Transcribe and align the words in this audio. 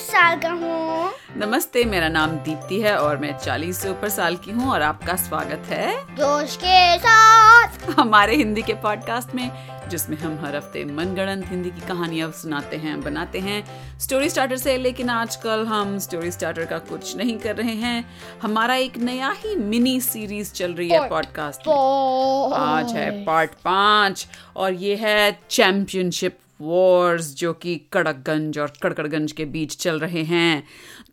साल 0.00 0.38
का 0.40 0.50
हूँ। 0.50 1.10
नमस्ते 1.36 1.84
मेरा 1.84 2.08
नाम 2.08 2.30
दीप्ति 2.30 2.80
है 2.80 2.96
और 2.98 3.16
मैं 3.16 3.38
40 3.38 3.78
से 3.78 3.90
ऊपर 3.90 4.08
साल 4.08 4.36
की 4.36 4.50
हूँ 4.50 4.70
और 4.70 4.82
आपका 4.82 5.16
स्वागत 5.16 5.66
है 5.68 5.92
जोश 6.14 6.56
के 6.56 6.98
साथ। 6.98 7.90
हमारे 7.98 8.36
हिंदी 8.36 8.62
के 8.62 8.74
पॉडकास्ट 8.74 9.34
में 9.34 9.50
जिसमें 9.88 10.16
हम 10.18 10.38
हर 10.44 10.56
हफ़्ते 10.56 10.84
मनगढ़ंत 10.84 11.44
हिंदी 11.48 11.70
की 11.70 11.80
कहानियाँ 11.80 12.30
सुनाते 12.32 12.76
हैं 12.76 13.00
बनाते 13.00 13.38
हैं। 13.38 13.62
स्टोरी 13.98 14.30
स्टार्टर 14.30 14.56
से 14.56 14.76
लेकिन 14.78 15.10
आजकल 15.10 15.64
हम 15.66 15.98
स्टोरी 15.98 16.30
स्टार्टर 16.30 16.64
का 16.64 16.78
कुछ 16.78 17.16
नहीं 17.16 17.38
कर 17.38 17.56
रहे 17.56 17.74
हैं। 17.74 18.04
हमारा 18.42 18.74
एक 18.74 18.96
नया 18.98 19.34
ही 19.38 19.56
मिनी 19.56 20.00
सीरीज़ 20.00 20.52
चल 20.52 20.74
रही 20.74 20.88
है 20.88 21.08
पॉडकास्ट 21.08 21.68
आज 21.68 22.92
है 22.92 23.24
पार्ट 23.24 23.50
पाँच 23.50 24.26
और 24.56 24.72
ये 24.72 24.96
है 24.96 25.38
चैंपियनशिप 25.50 26.38
वॉर्स 26.62 27.34
जो 27.34 27.52
कि 27.52 27.76
कड़कगंज 27.92 28.58
और 28.58 28.72
कड़कड़गंज 28.82 29.32
के 29.32 29.44
बीच 29.44 29.76
चल 29.76 29.98
रहे 29.98 30.22
हैं। 30.22 30.62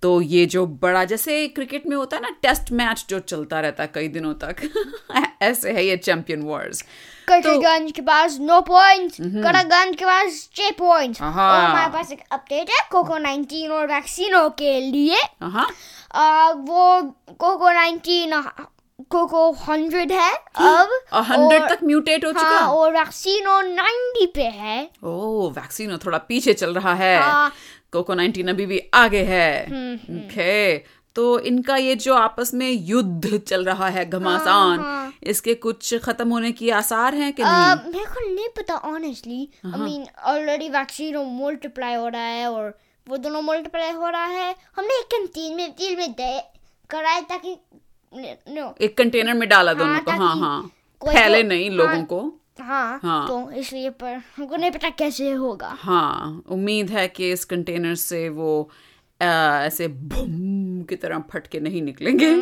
तो 0.02 0.22
ये 0.22 0.46
जो 0.46 0.66
बड़ा 0.66 1.04
जैसे 1.06 1.48
क्रिकेट 1.48 1.88
में 1.88 1.96
होता 1.98 2.18
है 2.18 2.24
ना 2.24 2.30
टेस्ट 2.42 2.72
मैच 2.72 3.06
जो 3.10 3.20
चलता 3.20 3.60
रहता 3.60 3.84
है 3.84 3.92
कई 3.94 4.08
दिनों 4.08 4.34
तक 4.34 4.56
ऐसे 5.42 5.72
है 5.72 5.86
ये 5.86 5.98
चैंपियन 5.98 6.42
वॉर्स 6.42 6.82
कड़कगंज 7.30 7.92
के 7.92 8.02
पास 8.02 8.38
नो 8.40 8.62
पॉइंट 8.62 9.12
कड़कगंज 9.14 9.96
के 9.96 10.06
पास 10.06 10.50
छह 10.56 10.70
पॉइंट 10.70 11.22
और 11.22 11.32
हाँ। 11.32 11.70
हमारे 11.70 11.92
पास 11.94 12.12
एक 12.12 12.24
अपडेट 12.32 12.70
है 12.70 12.88
कोको 12.92 13.20
19 13.20 13.70
और 13.70 13.88
वैक्सीनों 13.88 14.50
के 14.50 14.80
लिए। 14.80 15.18
हाँ। 15.42 15.68
आ, 16.16 16.52
वो 16.52 17.02
कोको 17.30 17.72
19 19.00 19.06
कोको 19.10 19.54
100 19.54 20.12
है 20.12 20.34
अब 20.56 20.90
हंड्रेड 21.14 21.70
तक 21.70 21.80
म्यूटेट 21.84 22.26
हो 22.26 22.32
हाँ 22.32 22.44
चुका 22.44 22.68
और 22.68 22.94
वैक्सीनो 22.94 23.62
90 23.62 24.26
पे 24.36 24.44
है। 24.44 24.90
ओ 25.04 25.50
वैक्सीन 25.50 25.98
थोड़ा 25.98 26.18
पीछे 26.18 26.54
चल 26.54 26.74
रहा 26.74 26.94
है। 26.94 27.22
हाँ। 27.22 27.52
कोको 27.92 28.16
19 28.16 28.50
अभी 28.50 28.66
भी 28.66 28.82
आगे 28.94 29.24
है। 29.24 29.64
ओके 29.64 31.00
तो 31.16 31.40
इनका 31.40 31.76
ये 31.76 31.96
जो 31.96 32.16
आपस 32.16 32.54
में 32.54 32.72
युद्ध 32.72 33.38
चल 33.38 33.66
रहा 33.66 33.88
है 33.88 34.10
घमासान 34.10 34.80
हाँ। 34.80 35.14
इसके 35.24 35.54
कुछ 35.54 35.96
खत्म 35.96 36.30
होने 36.30 36.52
की 36.52 36.70
आसार 36.70 37.16
हैं 37.16 37.34
कि 37.34 37.44
नहीं? 37.44 37.92
मेरे 37.94 38.06
को 38.06 38.36
नहीं 38.36 38.48
पता 38.48 38.76
honestly 38.76 39.50
I 39.66 39.80
mean 39.80 40.06
already 40.26 40.70
vaccine 40.70 41.18
multiply 41.42 41.94
हो 41.94 42.08
रहा 42.08 42.22
है 42.22 42.52
और 42.52 42.78
वो 43.08 43.18
दोनों 43.18 43.42
मल्टीप्लाई 43.42 43.92
हो 43.92 44.10
रहा 44.10 44.26
है। 44.26 44.56
हमने 44.78 45.00
एक 45.00 45.06
कैंटीन 45.06 45.56
में 45.56 45.72
डील 45.72 45.98
में 45.98 46.12
दे 46.12 46.40
कराया 46.90 47.20
ताकि 47.20 47.58
नो 48.16 48.76
एक 48.82 48.98
कंटेनर 48.98 49.34
में 49.34 49.50
डाला 49.50 49.74
दोनों 49.74 49.94
हाँ, 49.94 50.04
को 50.04 50.12
हाँ 50.12 50.36
हाँ। 50.36 50.72
फैले 51.06 51.42
को- 51.42 51.50
नहीं 51.50 51.70
हाँ। 51.70 51.78
लोगों 51.78 52.04
को। 52.04 52.42
हाँ, 52.62 53.00
हाँ। 53.04 53.28
तो 53.28 53.52
इसलिए 53.52 53.90
पर 53.90 54.22
हमको 54.38 54.56
नहीं 54.56 54.72
पता 54.72 54.90
कैसे 54.90 55.32
होगा। 55.32 55.78
हाँ 55.80 56.44
उम्मीद 56.50 56.90
है 56.90 57.08
कि 57.08 57.32
इस 57.32 57.46
कंटेनर 57.46 57.96
से 57.96 58.30
वो 58.30 58.70
आ, 59.22 59.26
ऐसे 59.62 59.88
बम 59.88 60.84
की 60.84 60.96
तरह 60.96 61.24
फटके 61.32 61.60
नहीं 61.60 61.82
निकलेंगे। 61.82 62.36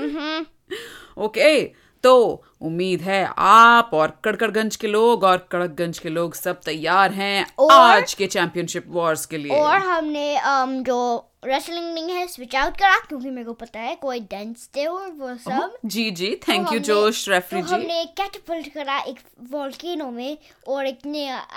ओके 1.18 1.64
तो 2.08 2.44
उम्मीद 2.62 3.02
है 3.02 3.34
आप 3.38 3.90
और 3.94 4.20
कड़कड़गंज 4.26 4.76
के 4.76 4.88
लोग 4.88 5.24
और 5.24 5.48
कड़कगंज 5.52 6.00
के 6.00 6.10
लोग 6.10 6.34
सब 6.34 6.60
तैयार 6.66 7.12
हैं 7.12 7.54
और- 7.60 7.72
आज 7.72 8.14
के 8.14 8.28
चैंपियनशिप 8.28 8.86
वॉर्स 8.88 9.26
के 9.26 9.38
लिए। 9.38 9.60
और 9.60 9.78
हमने 9.78 10.36
um, 10.36 10.86
जो 10.86 11.30
रेसलिंग 11.46 11.96
रिंग 11.96 12.10
है 12.10 12.28
स्विच 12.28 12.56
आउट 12.56 12.78
करा 12.78 12.98
क्योंकि 12.98 13.30
मेरे 13.30 13.44
को 13.44 13.54
पता 13.54 13.80
है 13.80 13.96
कोई 13.96 14.20
डेंस 14.20 14.70
थे 14.76 14.86
और 14.86 15.08
वो 15.08 15.36
सब। 15.36 15.78
जी 15.86 16.12
जी 16.12 16.36
थैंक 16.50 16.68
तो 16.68 16.74
यू 16.74 16.80
जोश 16.80 17.30
रेफरी 17.30 17.62
तो 17.62 17.68
जी। 17.68 17.76
हमने 17.76 18.06
कैटपल्ट 18.06 18.74
करा 18.74 19.00
एक 19.00 19.20
वोल्केनो 19.52 20.12
में 20.12 20.38
और 20.68 20.88
एक 20.88 21.00
नया 21.06 21.48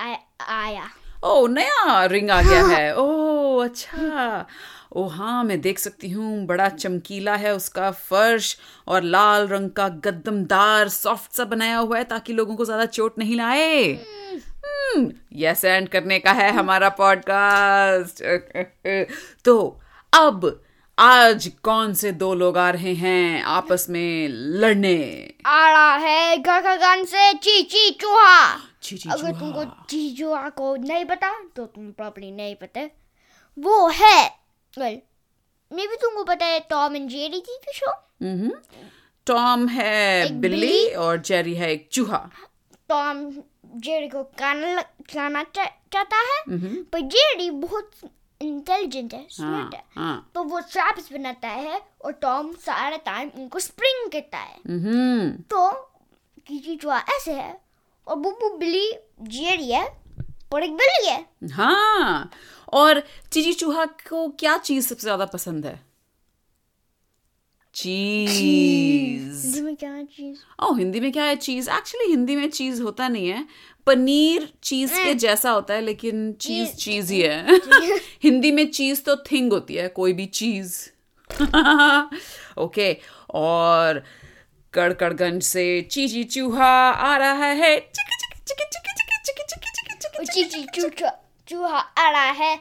आया। 0.48 0.84
ओ 1.24 1.46
नया 1.46 2.04
रिंग 2.04 2.30
आ 2.30 2.42
गया 2.42 2.66
है। 2.66 2.96
ओ 2.96 3.58
अच्छा। 3.58 4.46
ओ 4.92 5.06
हाँ 5.06 5.42
मैं 5.44 5.60
देख 5.60 5.78
सकती 5.78 6.08
हूँ 6.10 6.46
बड़ा 6.46 6.68
चमकीला 6.68 7.34
है 7.36 7.54
उसका 7.56 7.90
फर्श 7.90 8.56
और 8.88 9.02
लाल 9.02 9.46
रंग 9.48 9.70
का 9.70 9.88
गद्दमदार 10.04 10.88
सॉफ्ट 10.88 11.32
सा 11.32 11.44
बनाया 11.44 11.76
हुआ 11.76 11.98
है 11.98 12.04
ताकि 12.04 12.32
लोगों 12.32 12.56
को 12.56 12.64
ज़्यादा 12.64 12.86
चोट 12.86 13.18
नहीं 13.18 13.36
लाए। 13.36 13.84
हम्म 13.84 15.10
यस 15.32 15.64
एंड 15.64 15.88
करने 15.88 16.18
का 16.18 16.32
है 16.32 16.50
हमारा 16.52 16.88
पॉडकास्ट। 16.98 18.22
तो 19.44 19.80
अब 20.12 20.60
आज 20.98 21.50
कौन 21.62 21.94
से 21.94 22.12
दो 22.12 22.34
लोग 22.34 22.58
आ 22.58 22.68
रहे 22.70 22.94
हैं 22.94 23.42
आपस 23.42 23.86
में 23.90 24.28
लड़ने? 24.28 24.96
आ 25.46 25.70
रहा 25.70 25.94
है 25.96 26.36
गगन 26.38 27.04
से 27.04 27.32
चीची 27.34 27.90
चूहा। 27.90 28.56
ची 28.82 28.96
ची 28.96 29.08
अगर। 29.08 29.38
तुमको 29.38 29.64
चीची 29.64 30.16
चूहा 30.16 30.48
को 30.48 30.74
नहीं 30.76 31.04
पता 31.04 31.32
तो 31.56 31.66
तुम 31.66 31.90
प्रॉब्ली 31.92 32.30
नहीं 32.32 32.54
पता। 32.54 32.88
वो 33.56 33.88
है 33.88 34.39
वेल 34.78 35.00
मे 35.70 35.86
भी 35.86 35.96
तुमको 35.96 36.24
पता 36.24 36.46
है 36.46 36.60
Tom 36.70 36.96
and 36.96 37.08
Jerry 37.10 37.40
TV 37.40 37.72
show 37.72 37.92
Tom 39.26 39.66
है 39.68 40.28
बिल्ली। 40.40 40.88
और 40.96 41.20
जेरी 41.20 41.54
है 41.54 41.70
एक 41.72 41.88
चूहा 41.92 42.28
टॉम 42.88 43.30
जेरी 43.76 44.08
को 44.08 44.22
खाना 44.38 44.80
खाना 45.12 45.42
चाहता 45.54 46.16
है। 46.20 46.42
पर 46.84 47.00
जेरी 47.00 47.50
बहुत 47.50 47.90
इंटेलिजेंट 48.40 49.14
है 49.14 49.26
स्मार्ट 49.30 49.74
है। 49.74 49.82
हाँ। 49.96 50.30
तो 50.34 50.42
वो 50.44 50.60
ट्रैप्स 50.62 51.12
बनाता 51.12 51.48
है 51.48 51.80
और 52.04 52.12
टॉम 52.12 52.52
सारा 52.60 52.96
टाइम 52.96 53.30
उनको 53.36 53.58
स्प्रिंग 53.58 54.10
करता 54.12 54.38
है। 54.38 54.56
हम्म 54.66 55.30
तो 55.50 55.70
चीची 56.48 56.76
चूहा 56.76 56.98
ऐसे 57.16 57.32
है। 57.32 57.60
और 58.06 58.16
बुबू 58.16 58.56
बिल्ली 58.56 58.92
जेरी 59.22 59.70
है। 59.70 59.84
और 60.54 60.62
एक 60.62 60.72
बिल्ली 60.72 61.08
है। 61.08 61.26
हाँ। 61.52 62.30
और 62.72 63.02
चीची 63.32 63.52
चूहा 63.52 63.84
को 63.84 64.28
क्या 64.28 64.58
चीज़ 64.58 64.86
सबसे 64.86 65.02
ज़्यादा 65.02 65.24
पसंद 65.24 65.66
है? 65.66 65.90
चीज़। 67.74 69.42
हिंदी 69.42 69.60
में 69.60 69.76
क्या 69.76 69.90
है 69.90 70.04
चीज़? 70.04 70.38
ओ 70.62 70.74
हिंदी 70.74 71.00
में 71.00 71.12
क्या 71.12 71.24
है 71.24 71.36
चीज़? 71.36 71.70
एक्चुअली 71.70 72.10
हिंदी 72.10 72.36
में 72.36 72.50
चीज़ 72.50 72.82
होता 72.82 73.08
नहीं 73.08 73.28
है। 73.28 73.46
पनीर 73.86 74.52
चीज़ 74.62 74.92
के 74.92 75.14
जैसा 75.14 75.50
होता 75.50 75.74
है 75.74 75.80
लेकिन 75.80 76.32
चीज़ 76.32 76.74
चीज़ 76.74 77.12
ही 77.12 77.20
है। 77.20 77.60
हिंदी 78.22 78.52
में 78.52 78.70
चीज़ 78.70 79.02
तो 79.02 79.16
थिंग 79.16 79.52
होती 79.52 79.74
है 79.74 79.88
कोई 79.88 80.12
भी 80.12 80.26
चीज़। 80.26 80.88
ओके 82.58 82.96
और 83.34 84.02
कड़कड़गंज 84.74 85.42
से 85.42 85.82
चीची 85.82 86.24
चूहा 86.24 86.90
आ 86.90 87.16
रहा 87.16 87.46
है। 87.46 87.78
चिकी 87.78 88.16
चिकी 88.16 88.42
चिकी 88.46 88.54
चिकी 88.54 88.64
चिकी 88.64 88.64
चिकी 88.64 88.89
चीची 90.24 90.64
चूहा 90.74 91.10
चूहा 91.48 91.78
आ 91.78 92.10
रहा 92.10 92.30
है 92.42 92.56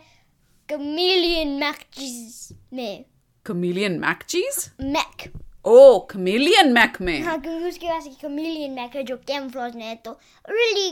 कमीलियन 0.70 1.58
मैक 1.60 1.80
चीज़ 1.94 2.54
में 2.76 3.06
कमीलियन 3.46 4.00
मैक 4.00 4.24
चीज़ 4.28 4.68
मैक 4.86 5.30
ओ 5.66 6.00
कमीलियन 6.12 6.72
मैक 6.74 7.02
में 7.02 7.22
हाँ 7.22 7.40
क्योंकि 7.42 7.68
उसके 7.68 7.88
पास 7.88 8.08
एक 8.08 8.18
कमीलियन 8.22 8.72
मैक 8.72 8.96
है 8.96 9.04
जो 9.04 9.18
कैमफ्लॉज 9.28 9.76
में 9.76 9.86
है 9.86 9.96
तो 10.06 10.20
रियली 10.46 10.92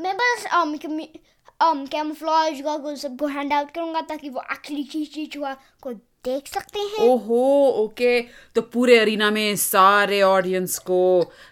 मैं 0.00 0.16
बस 0.16 0.46
um 0.54 0.74
um 1.60 1.88
कैमफ्लॉज 1.90 2.60
गॉगल 2.62 2.94
सबको 2.96 3.26
हैंड 3.26 3.52
आउट 3.52 3.70
करूँगा 3.70 4.00
ताकि 4.08 4.28
वो 4.28 4.42
एक्चुअली 4.52 4.82
चीची 4.84 5.26
चूहा 5.26 5.56
को 5.82 5.92
देख 6.24 6.46
सकते 6.48 6.80
हैं 6.80 7.08
ओहो 7.08 7.44
ओके 7.84 8.20
तो 8.56 8.62
पूरे 8.72 8.98
अरीना 8.98 9.30
में 9.30 9.56
सारे 9.56 10.20
ऑडियंस 10.22 10.78
को 10.78 11.00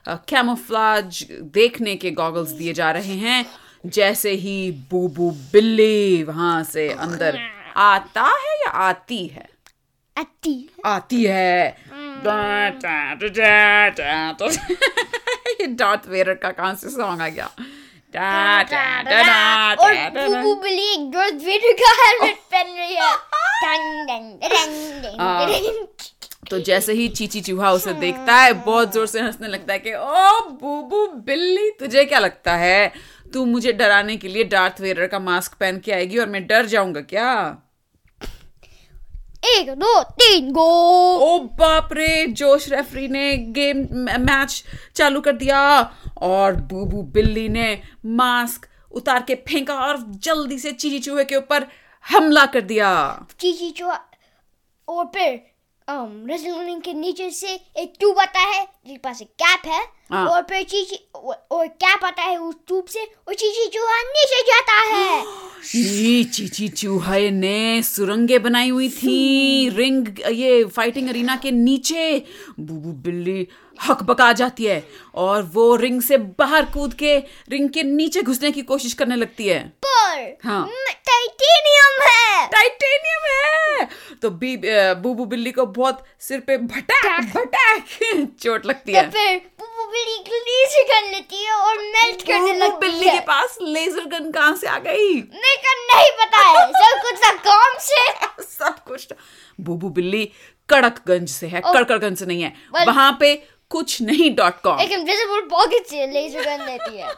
कैमोफ्लाज 0.09 1.27
देखने 1.55 1.95
के 1.97 2.11
गॉगल्स 2.11 2.51
दिए 2.51 2.73
जा 2.73 2.91
रहे 2.91 3.17
हैं 3.17 3.45
जैसे 3.85 4.31
ही 4.35 4.71
बूबू 4.91 5.31
बिल्ली 5.53 6.23
वहाँ 6.23 6.63
से 6.65 6.89
अंदर 6.91 7.39
आता 7.77 8.23
है 8.23 8.57
या 8.61 8.71
आती 8.89 9.27
है 9.27 9.49
अति 10.17 10.69
आती 10.87 11.25
है 11.25 11.77
तो 14.35 14.51
ये 14.51 15.67
डॉट 15.75 16.07
वेयर 16.07 16.33
का 16.35 16.51
कहाँ 16.51 16.75
से 16.75 16.91
सॉन्ग 16.91 17.23
आ 17.23 17.29
गया 17.29 17.51
और। 19.81 19.95
बुबू 20.29 20.55
बिल्ली 20.63 21.11
का 21.73 21.91
हेलमेट 22.03 22.37
पहन 22.53 22.77
रही 22.79 22.95
है 22.95 23.11
हाँ। 25.19 25.87
तो 26.51 26.59
जैसे 26.59 26.93
ही 26.93 27.09
चीची 27.09 27.41
चूहा 27.41 27.71
उसे 27.73 27.93
देखता 27.93 28.35
है 28.37 28.53
बहुत 28.65 28.93
ज़ोर 28.95 29.07
से 29.07 29.21
हंसने 29.21 29.49
लगता 29.49 29.73
है 29.73 29.79
कि 29.79 29.95
ओ 29.95 30.41
बूबू 30.51 31.07
बिल्ली 31.27 31.71
तुझे 31.71 32.05
क्या 32.05 32.19
लगता 32.19 32.55
है 32.57 32.93
तू 33.35 33.45
मुझे 33.45 33.73
डराने 33.73 34.17
के 34.17 34.29
लिए 34.29 34.45
डार्थ 34.45 34.81
वेयर 34.81 35.07
का 35.07 35.19
मास्क 35.19 35.55
पहन 35.55 35.79
के 35.79 35.93
आएगी 35.93 36.19
और 36.19 36.29
मैं 36.29 36.47
डर 36.47 36.67
जाऊँगा 36.67 37.01
क्या? 37.01 37.63
एक 39.45 39.71
दो 39.71 40.03
तीन 40.03 40.51
गो। 40.53 40.65
ओ 41.17 41.39
बाप 41.39 41.93
रे 41.93 42.27
जोश 42.27 42.69
रेफरी 42.69 43.09
ने 43.09 43.37
गेम 43.37 43.79
मैच 44.21 44.65
चालू 44.97 45.21
कर 45.21 45.33
दिया 45.33 45.61
और 46.23 46.57
बूबू 46.71 47.03
बिल्ली 47.03 47.49
ने 47.49 47.83
मास्क 48.07 48.67
उतार 48.93 49.23
के 49.23 49.35
फेंका 49.49 49.75
और 49.75 49.99
जल्दी 50.23 50.59
से 50.59 50.73
चीची 50.73 50.99
चूहे 50.99 51.25
के 51.25 51.37
ऊपर 51.37 51.67
हमला 52.05 52.47
कर 52.47 52.61
दिया। 52.61 52.91
चीची 53.41 53.71
चूहा 53.71 54.01
और 54.89 55.05
फिर 55.05 55.41
um, 55.89 56.29
रेस्टोरेंट 56.29 56.83
के 56.85 56.93
नीचे 56.93 57.31
से 57.31 57.55
एक 57.77 57.95
ट्यूब 57.99 58.19
आता 58.19 58.41
है 58.41 58.65
जिसके 58.65 58.99
पास 58.99 59.23
एक 59.23 59.29
कैप 59.43 59.67
है। 59.67 59.98
हाँ। 60.11 60.27
और 60.29 60.43
फिर 60.43 60.63
चीची 60.63 60.97
और 61.15 61.67
कैप 61.67 62.05
आता 62.05 62.23
है 62.23 62.37
उस 62.37 62.55
ट्यूब 62.67 62.87
से 62.87 63.05
और 63.29 63.35
चीची 63.35 63.67
चूहा 63.75 64.01
नीचे 64.03 64.41
जाता 64.43 64.81
है। 64.95 65.23
ये 65.75 66.25
चीची 66.25 66.69
चूहे 66.69 67.31
ने 67.31 67.83
सुरंगे 67.83 68.39
बनाई 68.39 68.69
हुई 68.69 68.89
थी। 68.89 69.69
रिंग 69.77 70.09
ये 70.33 70.65
फाइटिंग 70.65 71.09
अरीना 71.09 71.37
के 71.37 71.51
नीचे। 71.51 72.23
बूबू 72.61 72.93
बिल्ली 73.03 73.47
हक 73.89 74.03
बका 74.03 74.33
जाती 74.33 74.65
है 74.65 74.83
और 75.15 75.43
वो 75.55 75.75
रिंग 75.77 76.01
से 76.03 76.17
बाहर 76.39 76.65
कूद 76.65 76.95
के 76.95 77.17
रिंग 77.51 77.69
के 77.71 77.83
नीचे 77.83 78.23
घुसने 78.23 78.51
की 78.53 78.63
कोशिश 78.63 78.93
करने 78.93 79.17
लगती 79.17 79.49
है। 79.49 79.61
पर 79.85 80.37
हाँ। 80.45 80.67
टाइटेनियम 81.09 82.03
है। 82.09 82.47
टाइटेनियम 82.49 83.27
है। 83.31 83.89
तो 84.23 84.31
बी 84.31 84.57
बूबू 85.03 85.25
बिल्ली 85.25 85.51
को 85.53 85.67
बहुत 85.67 86.05
सिर 86.21 86.41
पे 86.41 86.57
भटाक 86.59 87.21
भटाक 87.37 87.85
चोट 88.41 88.67
लगती 88.67 88.93
तो 88.93 88.99
है। 88.99 89.11
फिर 89.11 89.37
बुबू 89.39 89.58
बिल्ली 89.93 90.17
ग्लीच 90.29 90.75
कर 90.91 91.11
लेती 91.11 91.45
है 91.45 91.53
और 91.55 91.79
मेल्ट 91.83 92.23
करने 92.27 92.53
लगती 92.59 92.87
बिल्ली 92.87 93.11
के 93.11 93.21
पास 93.27 93.59
लेजर 93.63 94.05
गन 94.15 94.31
कहाँ 94.31 94.55
से 94.57 94.67
आ 94.67 94.79
गई? 94.79 95.15
मेरे 95.15 95.57
को 95.67 95.75
नहीं 95.93 96.11
पता 96.23 96.39
है। 96.49 96.67
सब 96.73 96.99
कुछ 97.03 97.19
था 97.25 97.33
काम 97.49 97.79
से। 97.89 98.43
सब 98.59 98.83
कुछ 98.89 99.09
बूबू 99.61 99.89
बिल्ली 99.99 100.25
कड़कगंज 100.69 101.29
से 101.31 101.47
है। 101.47 101.61
कड़कड़गंज 101.61 102.19
से 102.19 102.27
नहीं 102.27 102.43
है। 102.43 102.53
वहाँ 102.87 103.17
पे 103.21 103.35
कुछ 103.71 104.01
नहीं 104.03 104.35
डॉट 104.35 104.61
कॉम 104.63 104.81
एक 104.81 104.93
इनविजिबल 104.93 105.41
पॉकेट 105.51 105.87
से 105.87 106.07
लेजर 106.07 106.45
गन 106.45 106.65
लेती 106.67 106.99
है। 106.99 107.09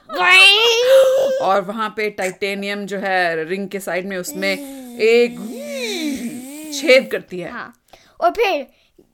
और 1.48 1.60
वहाँ 1.62 1.88
पे 1.96 2.08
टाइटेनियम 2.10 2.84
जो 2.86 2.98
है 2.98 3.44
रिंग 3.48 3.68
के 3.68 3.80
साइड 3.80 4.06
में 4.06 4.16
उसमें 4.16 4.48
एक 5.10 5.38
छेद 6.80 7.08
करती 7.12 7.40
है। 7.40 7.50
हाँ। 7.52 7.72
और 8.20 8.30
फिर 8.30 8.66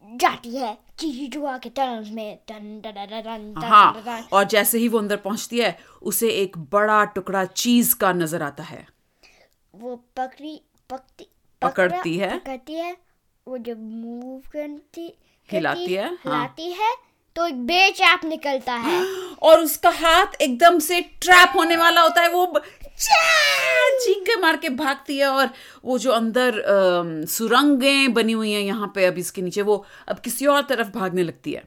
जाती 0.06 0.56
है 0.56 0.76
चीची 0.98 1.26
चुहा 1.28 1.56
के 1.58 1.68
टनल्स 1.68 2.10
में। 2.10 2.38
टन 2.48 2.80
टन 2.84 2.92
टन 2.92 3.20
टन 3.22 3.52
टन 3.54 3.62
हाँ 3.62 4.28
और 4.32 4.44
जैसे 4.44 4.78
ही 4.78 4.88
वो 4.88 4.98
अंदर 4.98 5.16
पहुँचती 5.16 5.58
है 5.58 5.76
उसे 6.02 6.28
एक 6.32 6.58
बड़ा 6.72 7.04
टुकड़ा 7.04 7.44
चीज़ 7.44 7.94
का 7.94 8.12
नज़र 8.12 8.42
आता 8.42 8.62
है। 8.62 8.86
वो 9.74 9.96
पकड़ी 10.16 10.60
पकती 10.90 11.26
पकड़ती 11.62 12.16
है। 12.18 12.38
पकड़ती 12.38 12.74
है। 12.74 12.96
वो 13.46 13.58
जब 13.58 13.82
मूव 13.82 14.38
करती 14.52 15.12
हिलाती 15.48 15.94
है, 15.94 16.06
हाँ। 16.06 16.16
हिलाती 16.24 16.70
है 16.72 16.94
तो 17.36 17.46
एक 17.46 17.66
बे 17.66 17.90
चैप 17.90 18.24
निकलता 18.24 18.74
है। 18.74 19.00
और 19.42 19.60
उसका 19.60 19.90
हाथ 19.90 20.40
एकदम 20.40 20.78
से 20.78 21.00
ट्रैप 21.20 21.52
होने 21.56 21.76
वाला 21.76 22.00
होता 22.00 22.22
है। 22.22 22.28
वो 22.30 22.46
चीख 22.98 24.22
के 24.26 24.36
मार 24.40 24.56
के 24.56 24.68
भागती 24.68 25.16
है 25.18 25.26
और 25.26 25.48
वो 25.84 25.98
जो 25.98 26.10
अंदर 26.12 26.62
सुरंगें 27.28 28.14
बनी 28.14 28.32
हुई 28.32 28.52
हैं 28.52 28.60
यहाँ 28.60 28.92
पे 28.94 29.04
अब 29.06 29.18
इसके 29.18 29.42
नीचे 29.42 29.62
वो 29.62 29.84
अब 30.08 30.18
किसी 30.18 30.46
और 30.46 30.62
तरफ़ 30.68 30.90
भागने 30.90 31.22
लगती 31.22 31.52
है। 31.52 31.62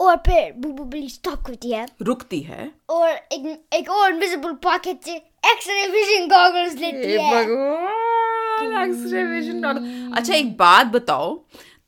और 0.00 0.16
फिर 0.26 0.52
बुबू 0.58 0.84
बिल्ली 0.84 1.08
स्टॉप 1.08 1.42
करती 1.46 1.70
है। 1.70 1.86
रुकती 2.02 2.40
है। 2.40 2.70
और 2.88 3.08
एक 3.08 3.64
एक 3.74 3.90
और 3.90 4.12
इनविजिबल 4.12 4.52
पॉकेट 4.62 5.00
से 5.04 5.16
एक्सरे 5.46 5.86
विजन 5.88 6.28
गॉगल्स 6.28 6.74
लेती 6.74 7.12
है 7.12 7.30
भगवान 7.34 8.90
एक्सरे 8.90 9.24
विजन 9.24 9.60
गॉगल 9.62 10.12
अच्छा 10.16 10.34
एक 10.34 10.56
बात 10.56 10.86
बताओ 10.86 11.34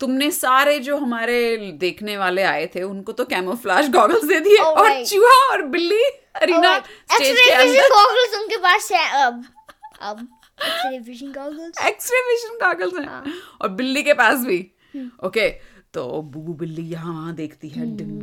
तुमने 0.00 0.30
सारे 0.30 0.78
जो 0.80 0.96
हमारे 0.96 1.38
देखने 1.80 2.16
वाले 2.16 2.42
आए 2.50 2.66
थे 2.74 2.82
उनको 2.82 3.12
तो 3.12 3.24
कैमोफ्लाज 3.32 3.90
गॉगल्स 3.92 4.24
दे 4.24 4.40
दिए 4.40 4.58
Oh, 4.58 4.76
और. 4.76 5.04
चूहा 5.04 5.34
और 5.52 5.62
बिल्ली 5.74 6.02
अरीना 6.42 6.78
स्टेज 6.78 7.38
के 7.38 7.50
अंदर 7.52 7.88
गॉगल्स 7.94 8.38
उनके 8.40 8.56
पास 8.66 8.90
है 8.92 9.08
अब 9.24 9.44
अब 10.02 10.26
X-ray 10.60 10.98
vision 11.00 11.32
goggles 11.32 11.84
X-ray 11.86 12.20
vision 12.28 12.58
goggles 12.64 13.06
हाँ। 13.08 13.22
हैं 13.26 13.34
और 13.60 13.68
बिल्ली 13.80 14.02
के 14.02 14.14
पास 14.14 14.44
भी 14.46 14.58
हम्म। 14.94 15.26
ओके 15.26 15.48
तो 15.94 16.06
बुबू 16.32 16.52
बिल्ली 16.54 16.82
यहाँ 16.90 17.12
वहाँ 17.12 17.34
देखती 17.34 17.68
है 17.68 17.84
डिंग 17.96 18.18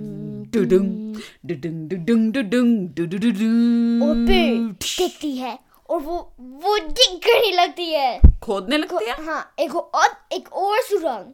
डुडुंग 0.54 1.22
डुडुंग 1.46 1.90
डुडुंग 1.90 2.32
डुडुंग 2.34 2.88
डुडुडुडुंग। 2.98 4.04
और 4.04 4.26
फिर 4.28 4.58
देखती 4.98 5.36
है 5.38 5.58
और 5.90 6.00
वो 6.00 6.18
वो 6.40 6.78
दिख 6.80 7.18
करने 7.26 7.52
लगती 7.52 7.92
है। 7.94 8.20
खोदने 8.44 8.78
लगती 8.78 9.06
है? 9.06 9.16
हाँ 9.26 9.54
एक 9.60 9.76
और 9.76 10.10
एक 10.34 10.54
और 10.54 10.82
सुरंग। 10.82 11.34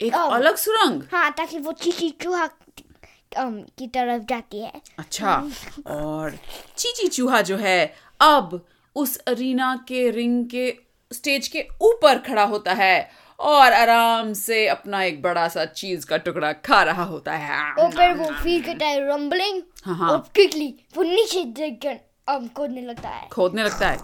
एक 0.00 0.12
um, 0.12 0.32
अलग 0.34 0.56
सुरंग? 0.56 1.02
हाँ 1.12 1.30
ताकि 1.32 1.58
वो 1.58 1.72
चीची 1.72 2.10
चूहा 2.22 2.48
um, 2.48 3.60
की 3.78 3.86
तरफ़ 3.86 4.22
जाती 4.22 4.60
है। 4.60 4.72
अच्छा 4.98 5.36
और 5.86 6.38
चीची 6.76 7.08
चूहा 7.08 7.40
जो 7.42 7.56
है 7.56 7.94
अब 8.20 8.60
उस 8.96 9.16
अरीना 9.28 9.74
के 9.88 10.10
रिंग 10.10 10.44
के 10.46 10.72
स्टेज 11.12 11.48
के 11.48 11.66
ऊपर 11.82 12.18
खड़ा 12.18 12.44
होता 12.44 12.72
है 12.72 13.10
और 13.38 13.72
आराम 13.72 14.32
से 14.32 14.66
अपना 14.68 15.02
एक 15.02 15.20
बड़ा 15.22 15.46
सा 15.48 15.64
चीज़ 15.64 16.06
का 16.06 16.16
टुकड़ा 16.16 16.52
खा 16.52 16.82
रहा 16.82 17.02
होता 17.04 17.32
है। 17.32 17.72
और 17.72 17.90
फिर 17.90 18.14
वो 18.14 18.30
फील 18.42 18.62
करता 18.62 18.86
है 18.86 19.08
रंबलिंग 19.08 19.62
हाँ, 19.84 19.96
हाँ। 19.96 20.10
और 20.10 20.18
क्विकली 20.34 20.74
वो 20.96 21.02
नीचे 21.02 21.44
देखकर 21.44 21.98
um, 22.30 22.52
खोदने 22.52 22.82
लगता 22.82 23.08
है। 23.08 23.28
खोदने 23.28 23.64
लगता 23.64 23.88
है। 23.88 23.98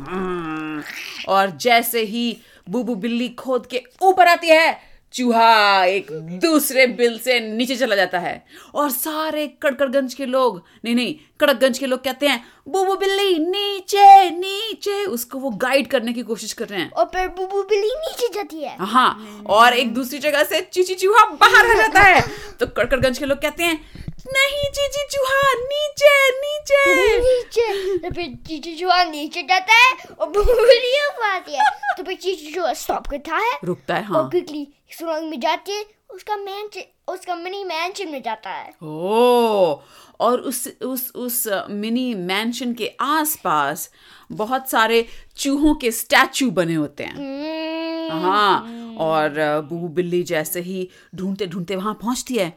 और 1.28 1.50
जैसे 1.50 2.00
ही 2.00 2.36
बूबू 2.68 2.94
बिल्ली 2.94 3.28
खोद 3.28 3.66
के 3.66 3.82
ऊपर 4.02 4.28
आती 4.28 4.48
है 4.48 4.94
चूहा 5.12 5.84
एक 5.84 6.06
दूसरे 6.42 6.86
बिल 6.86 7.18
से 7.18 7.40
नीचे 7.40 7.76
चला 7.76 7.96
जाता 7.96 8.18
है। 8.18 8.44
और 8.74 8.90
सारे 8.90 9.46
कड़कड़गंज 9.62 10.14
के 10.14 10.26
लोग 10.26 10.64
नहीं 10.84 10.94
नहीं 10.94 11.14
कड़कगंज 11.44 11.78
के 11.78 11.86
लोग 11.86 12.02
कहते 12.04 12.26
हैं 12.26 12.44
बुबू 12.68 12.94
बिल्ली 12.96 13.38
नीचे 13.38 14.30
नीचे। 14.30 15.04
उसको 15.06 15.38
वो 15.38 15.50
गाइड 15.64 15.86
करने 15.86 16.12
की 16.12 16.22
कोशिश 16.22 16.52
कर 16.52 16.68
रहे 16.68 16.80
हैं। 16.80 16.90
और 16.90 17.04
फिर 17.06 17.28
बुबू 17.30 17.62
बिल्ली 17.62 17.90
नीचे 17.96 18.28
जाती 18.34 18.62
है। 18.62 18.76
हाँ 18.86 19.44
और 19.50 19.74
एक 19.74 19.92
दूसरी 19.94 20.18
जगह 20.18 20.44
से 20.44 20.60
चीची 20.72 20.94
चूहा 20.94 21.24
बाहर 21.34 21.70
आ 21.70 21.74
जाता 21.74 22.00
है। 22.00 22.22
तो 22.60 22.66
कड़कड़गंज 22.68 23.18
के 23.18 23.24
लोग 23.24 23.38
कहते 23.38 23.64
हैं 23.64 24.02
नहीं 24.26 24.70
चीची 24.70 25.04
चूहा 25.10 25.52
नीचे 25.54 26.12
नीचे। 26.32 27.18
नीचे। 27.18 27.96
तो 27.98 28.10
फिर 28.14 28.34
चीची 28.46 28.74
चूहा 28.76 29.02
नीचे 29.04 29.42
जाता 29.42 29.74
है 29.74 29.92
और 30.20 30.28
बुबू 30.28 30.52
बिल्ली 30.52 31.06
ऊपर 31.06 31.26
आती 31.26 31.56
है। 31.56 31.64
तो 31.98 32.02
फिर 32.02 32.16
चीची 32.16 32.52
चूहा 32.52 32.72
स्टॉप 32.74 33.06
करता 33.06 33.36
है 33.36 33.58
रुकता 33.64 33.94
है 33.94 34.04
हाँ। 34.04 34.18
और 34.18 34.30
क्विकली 34.30 34.66
सुरंग 34.98 35.30
में 35.30 35.40
जाती 35.40 35.72
है। 35.72 35.84
उसका 36.14 36.36
मैंशन 36.36 37.12
उसका 37.12 37.34
मिनी 37.36 37.62
मैंशन 37.64 38.08
में 38.08 38.22
जाता 38.22 38.50
है। 38.50 38.72
ओ 38.82 39.80
और 40.20 40.40
उस 40.40 40.66
उस 40.82 41.10
उस 41.16 41.46
मिनी 41.70 42.14
मैंशन 42.14 42.72
के 42.74 42.90
आसपास 43.00 43.90
बहुत 44.32 44.70
सारे 44.70 45.06
चूहों 45.36 45.74
के 45.74 45.90
स्टैचू 45.92 46.50
बने 46.50 46.74
होते 46.74 47.04
हैं। 47.04 47.14
हम्म, 47.14 48.22
हाँ 48.22 48.96
और 49.00 49.30
बूबू 49.68 49.88
बिल्ली 49.90 50.22
जैसे 50.24 50.60
ही 50.60 50.88
ढूंढते 51.14 51.46
ढूंढते 51.46 51.76
वहाँ 51.76 51.94
पहुँचती 51.94 52.34
है। 52.34 52.52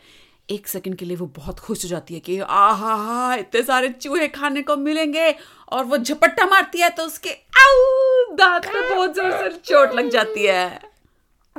एक 0.49 0.67
सेकंड 0.67 0.95
के 0.95 1.05
लिए 1.05 1.17
वो 1.17 1.25
बहुत 1.35 1.59
खुश 1.59 1.83
हो 1.83 1.89
जाती 1.89 2.13
है 2.13 2.19
कि 2.19 2.37
आहा 2.39 2.93
हा 2.95 3.33
इतने 3.35 3.61
सारे 3.63 3.89
चूहे 3.91 4.27
खाने 4.29 4.61
को 4.61 4.75
मिलेंगे। 4.77 5.33
और 5.71 5.85
वो 5.85 5.97
झपट्टा 5.97 6.45
मारती 6.45 6.81
है 6.81 6.89
तो 6.89 7.03
उसके 7.03 7.29
आउ 7.59 8.35
दांत 8.35 8.65
पे 8.65 8.81
बहुत 8.93 9.15
ज़ोर 9.15 9.31
से 9.31 9.49
चोट 9.57 9.93
लग 9.95 10.09
जाती 10.09 10.45
है। 10.45 10.79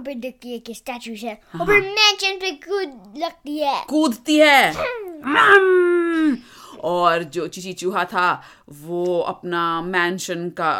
देखती 0.02 0.52
है 0.52 0.58
कि 0.58 0.74
स्टैचूज 0.74 1.24
है 1.24 1.34
फिर 1.56 1.80
मैंशन 1.80 2.36
पे 2.36 2.50
कूद 2.50 3.14
लगती 3.18 3.58
है। 3.58 3.84
कूदती 3.88 4.38
है। 4.38 4.72
और 6.84 7.22
जो 7.22 7.46
चीची 7.46 7.72
चूहा 7.72 8.04
था 8.04 8.42
वो 8.70 9.20
अपना 9.20 9.82
मैंशन 9.82 10.48
का 10.50 10.70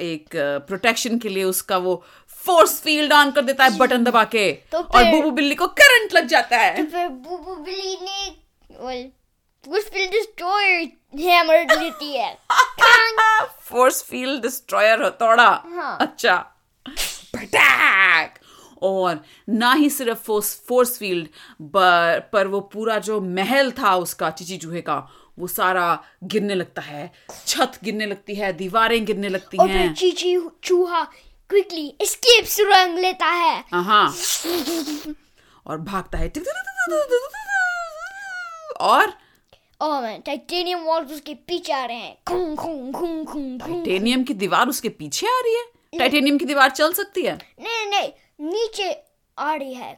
एक 0.00 0.28
प्रोटेक्शन 0.68 1.18
के 1.18 1.28
लिए 1.28 1.44
उसका 1.44 1.76
वो 1.76 2.04
फोर्स 2.46 2.80
फ़ील्ड 2.80 3.12
ऑन 3.12 3.30
कर 3.30 3.42
देता 3.42 3.64
है 3.64 3.78
बटन 3.78 4.04
दबा 4.04 4.24
के। 4.24 4.52
तो 4.52 4.78
और 4.78 5.04
बूबू 5.04 5.30
बिल्ली 5.30 5.54
को 5.54 5.66
करंट 5.66 6.14
लग 6.14 6.26
जाता 6.26 6.56
तो 6.56 6.62
है 6.62 6.86
फिर 6.86 7.08
बुबू 7.08 7.54
बिल्ली 7.54 7.98
ने 8.02 8.36
well, 8.84 9.78
उस 9.78 9.90
फिर 9.90 10.10
डिस्ट्रॉयर 10.10 10.88
हैमर 11.20 11.80
लेती 11.80 12.16
है। 12.16 12.38
फोर्स 13.70 14.02
फ़ील्ड 14.02 14.42
डिस्ट्रॉयर 14.42 15.02
हथौड़ा। 15.02 15.48
हाँ। 15.66 15.98
अच्छा। 16.00 16.36
पटाक 17.34 18.37
और 18.82 19.24
ना 19.48 19.72
ही 19.72 19.90
सिर्फ़ 19.90 20.18
फोर्स 20.18 20.62
फोर्स 20.68 20.98
फ़ील्ड 20.98 21.26
पर, 21.62 22.30
पर 22.32 22.46
वो 22.46 22.60
पूरा 22.60 22.98
जो 22.98 23.20
महल 23.20 23.70
था 23.70 23.96
उसका 23.96 24.30
चिची 24.30 24.56
चूहे 24.56 24.80
का 24.80 25.10
वो 25.38 25.46
सारा 25.46 26.04
गिरने 26.24 26.54
लगता 26.54 26.82
है। 26.82 27.12
छत 27.46 27.72
गिरने 27.84 28.06
लगती 28.06 28.34
है 28.34 28.52
दीवारें 28.52 29.04
गिरने 29.04 29.28
लगती 29.28 29.58
और 29.58 29.70
हैं। 29.70 29.94
चीची 29.94 30.38
चूहा 30.64 31.04
क्विकली 31.48 31.94
एस्केप 32.00 32.44
सुरंग 32.44 32.98
लेता 32.98 33.26
है। 33.26 33.64
हाँ। 33.74 34.14
और 35.66 35.78
भागता 35.78 36.18
है। 36.18 36.32
और? 38.80 39.12
और 39.80 40.18
टाइटेनियम 40.18 40.78
वॉल्स 40.78 41.12
उसके 41.12 41.34
पीछे 41.34 41.72
आ 41.72 41.84
रहे 41.84 41.96
हैं। 41.96 42.18
खूं 42.28 42.56
खूं 42.56 42.92
खूं 42.92 43.24
खूं 43.24 43.58
खूं 43.58 43.58
टाइटेनियम 43.58 44.24
की 44.24 44.34
दीवार 44.34 44.68
उसके 44.68 44.88
पीछे 44.88 45.26
आ 45.26 45.40
रही 45.44 45.54
है? 45.54 45.64
टाइटेनियम 45.98 46.38
की 46.38 46.44
दीवार 46.44 46.70
चल 46.70 46.92
सकती 46.92 47.22
है? 47.22 47.38
नहीं 47.60 47.86
नहीं। 47.86 48.08
नीचे 48.38 48.90
आ 49.38 49.54
रही 49.54 49.74
है। 49.74 49.92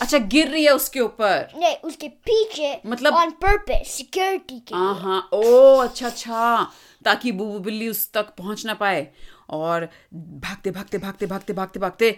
अच्छा 0.00 0.18
गिर 0.32 0.48
रही 0.48 0.64
है 0.64 0.72
उसके 0.74 1.00
ऊपर। 1.00 1.52
नहीं 1.56 1.76
उसके 1.84 2.08
पीछे 2.08 2.80
मतलब- 2.86 3.14
ऑन 3.14 3.30
पर्पस 3.42 3.90
सिक्योरिटी 3.90 4.58
के 4.60 4.74
हाँ 4.74 4.94
हाँ 4.94 5.28
ओ 5.32 5.76
अच्छा 5.76 6.06
अच्छा 6.06 6.72
ताकि 7.04 7.32
बूबू 7.32 7.58
बिल्ली 7.58 7.88
उस 7.88 8.10
तक 8.12 8.34
पहुँच 8.38 8.64
ना 8.66 8.74
पाए। 8.74 9.06
और 9.50 9.88
भागते 10.14 10.70
भागते 10.70 10.98
भागते 10.98 11.26
भागते 11.26 11.52
भागते 11.52 11.80
भागते 11.80 12.10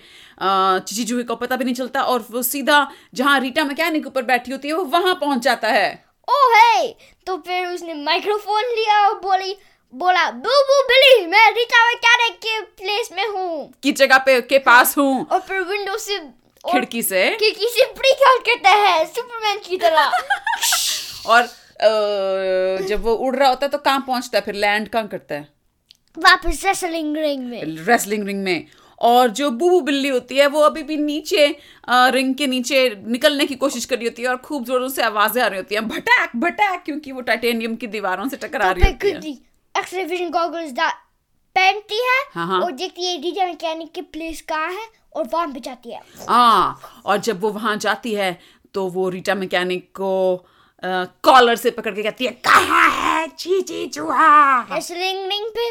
चीची 0.87 1.05
चूहे 1.05 1.23
को 1.25 1.37
पता 1.37 1.57
भी 1.57 1.65
नहीं 1.65 1.75
चलता 1.75 2.03
और 2.03 2.27
वो 2.31 2.43
सीधा 2.43 2.77
जहाँ 3.15 3.39
रीटा 3.41 3.65
मैकेनिक 3.65 4.07
ऊपर 4.07 4.23
बैठी 4.23 4.53
होती 4.53 4.69
है 4.69 4.75
वो 4.75 4.85
वहाँ 4.85 5.15
पहुँच 5.15 5.43
जाता 5.43 5.69
है। 5.69 5.89
ओ 6.29 6.35
है 6.55 6.89
तो 7.27 7.37
फिर 7.37 7.67
उसने 7.67 7.95
माइक्रोफोन 7.95 8.63
लिया 8.63 9.01
और 9.09 9.15
बोली 9.21 9.57
बोला 9.95 10.31
बूबू 10.31 10.81
बिली 10.89 11.27
मैं 11.27 11.51
रीटा 11.53 11.83
मैकेनिक 11.87 12.37
के 12.39 12.61
प्लेस 12.79 13.09
में 13.13 13.27
हूँ। 13.29 13.73
की 13.83 13.93
जगह 13.93 14.19
पे 14.19 14.41
के 14.43 14.59
पास 14.59 14.97
हूँ 14.99 15.27
और 15.27 15.41
फिर 15.41 15.61
विंडो 15.63 15.97
से 15.99 16.19
खिड़की 16.65 17.03
से। 17.03 17.29
खिड़की 17.31 17.69
से 17.69 17.85
ब्रेक 17.93 18.23
आउट 18.29 18.45
करता 18.47 18.71
है 18.71 19.05
सुपरमैन 19.07 19.59
की 19.69 19.77
तरह. 19.77 20.11
और 21.27 21.43
अ, 21.43 22.87
जब 22.87 23.03
वो 23.03 23.15
उड़ 23.15 23.35
रहा 23.37 23.49
होता 23.49 23.67
है 23.67 23.71
तो 23.71 23.79
कहाँ 23.79 24.05
पहुँचता 24.07 24.39
है? 24.39 24.45
फिर 24.45 24.55
लैंड 24.55 24.89
कहाँ 24.89 25.07
करता 25.09 25.35
है? 25.35 25.49
वापस 26.17 26.63
रेसलिंग 26.65 27.17
रिंग 27.17 27.45
में। 27.45 27.63
रेसलिंग 27.87 28.27
रिंग 28.27 28.43
में। 28.45 28.67
और 29.01 29.29
जो 29.31 29.51
बूबू 29.51 29.81
बिल्ली 29.81 30.09
होती 30.09 30.37
है 30.37 30.47
वो 30.47 30.61
अभी 30.61 30.83
भी 30.83 30.97
नीचे 30.97 31.47
अ, 31.89 32.09
रिंग 32.09 32.35
के 32.35 32.47
नीचे 32.47 32.89
निकलने 33.07 33.47
की 33.47 33.55
कोशिश 33.55 33.85
कर 33.85 33.97
रही 33.97 34.07
होती 34.07 34.23
है 34.23 34.29
और 34.29 34.37
खूब 34.45 34.65
जोरों 34.65 34.89
से 34.89 35.03
आवाज़ें 35.03 35.43
आ 35.43 35.47
रही 35.47 35.59
होती 35.59 35.75
हैं। 35.75 35.87
भटक 35.89 36.37
भटक 36.37 36.83
क्योंकि 36.85 37.13
वो 37.13 37.21
टाइटेनियम 37.23 37.75
की 37.77 37.87
दीवारों 37.87 38.29
से 38.29 38.37
टकरा 38.37 38.73
तो 38.73 38.81
रही 38.81 38.91
होती 38.93 39.09
है 39.09 39.54
एक्स-रे 39.75 40.05
विजन 40.05 40.31
गॉगल्स 40.31 40.73
पहनती 41.57 41.97
है 42.05 42.19
हाँ, 42.35 42.47
हाँ। 42.47 42.61
और 42.63 42.73
देखती 42.73 43.05
है 43.07 43.21
रीटा 43.23 43.45
मैकेनिक 43.47 43.93
के 43.95 44.01
प्लेस 44.03 44.41
कहाँ 44.49 44.71
है 44.73 44.87
और 45.17 45.29
वहाँ 45.33 45.47
पे 45.53 45.61
जाती 45.61 45.91
है। 45.91 46.01
हाँ 46.29 47.03
और 47.07 47.19
जब 47.19 47.41
वो 47.41 47.51
वहाँ 47.51 47.77
जाती 47.77 48.15
है 48.15 48.39
तो 48.75 48.87
वो 48.89 49.09
रीटा 49.09 49.35
मैकेनिक 49.35 49.89
को 49.97 50.11
कॉलर 51.25 51.57
से 51.57 51.71
पकड़ 51.71 51.95
के 51.95 52.03
कहती 52.03 52.25
है 52.25 52.31
कहाँ 52.47 52.89
है? 52.91 53.27
चीची 53.29 53.87
चूहा 53.87 54.61
रेसलिंग 54.73 55.27
रिंग 55.33 55.47
पे। 55.57 55.71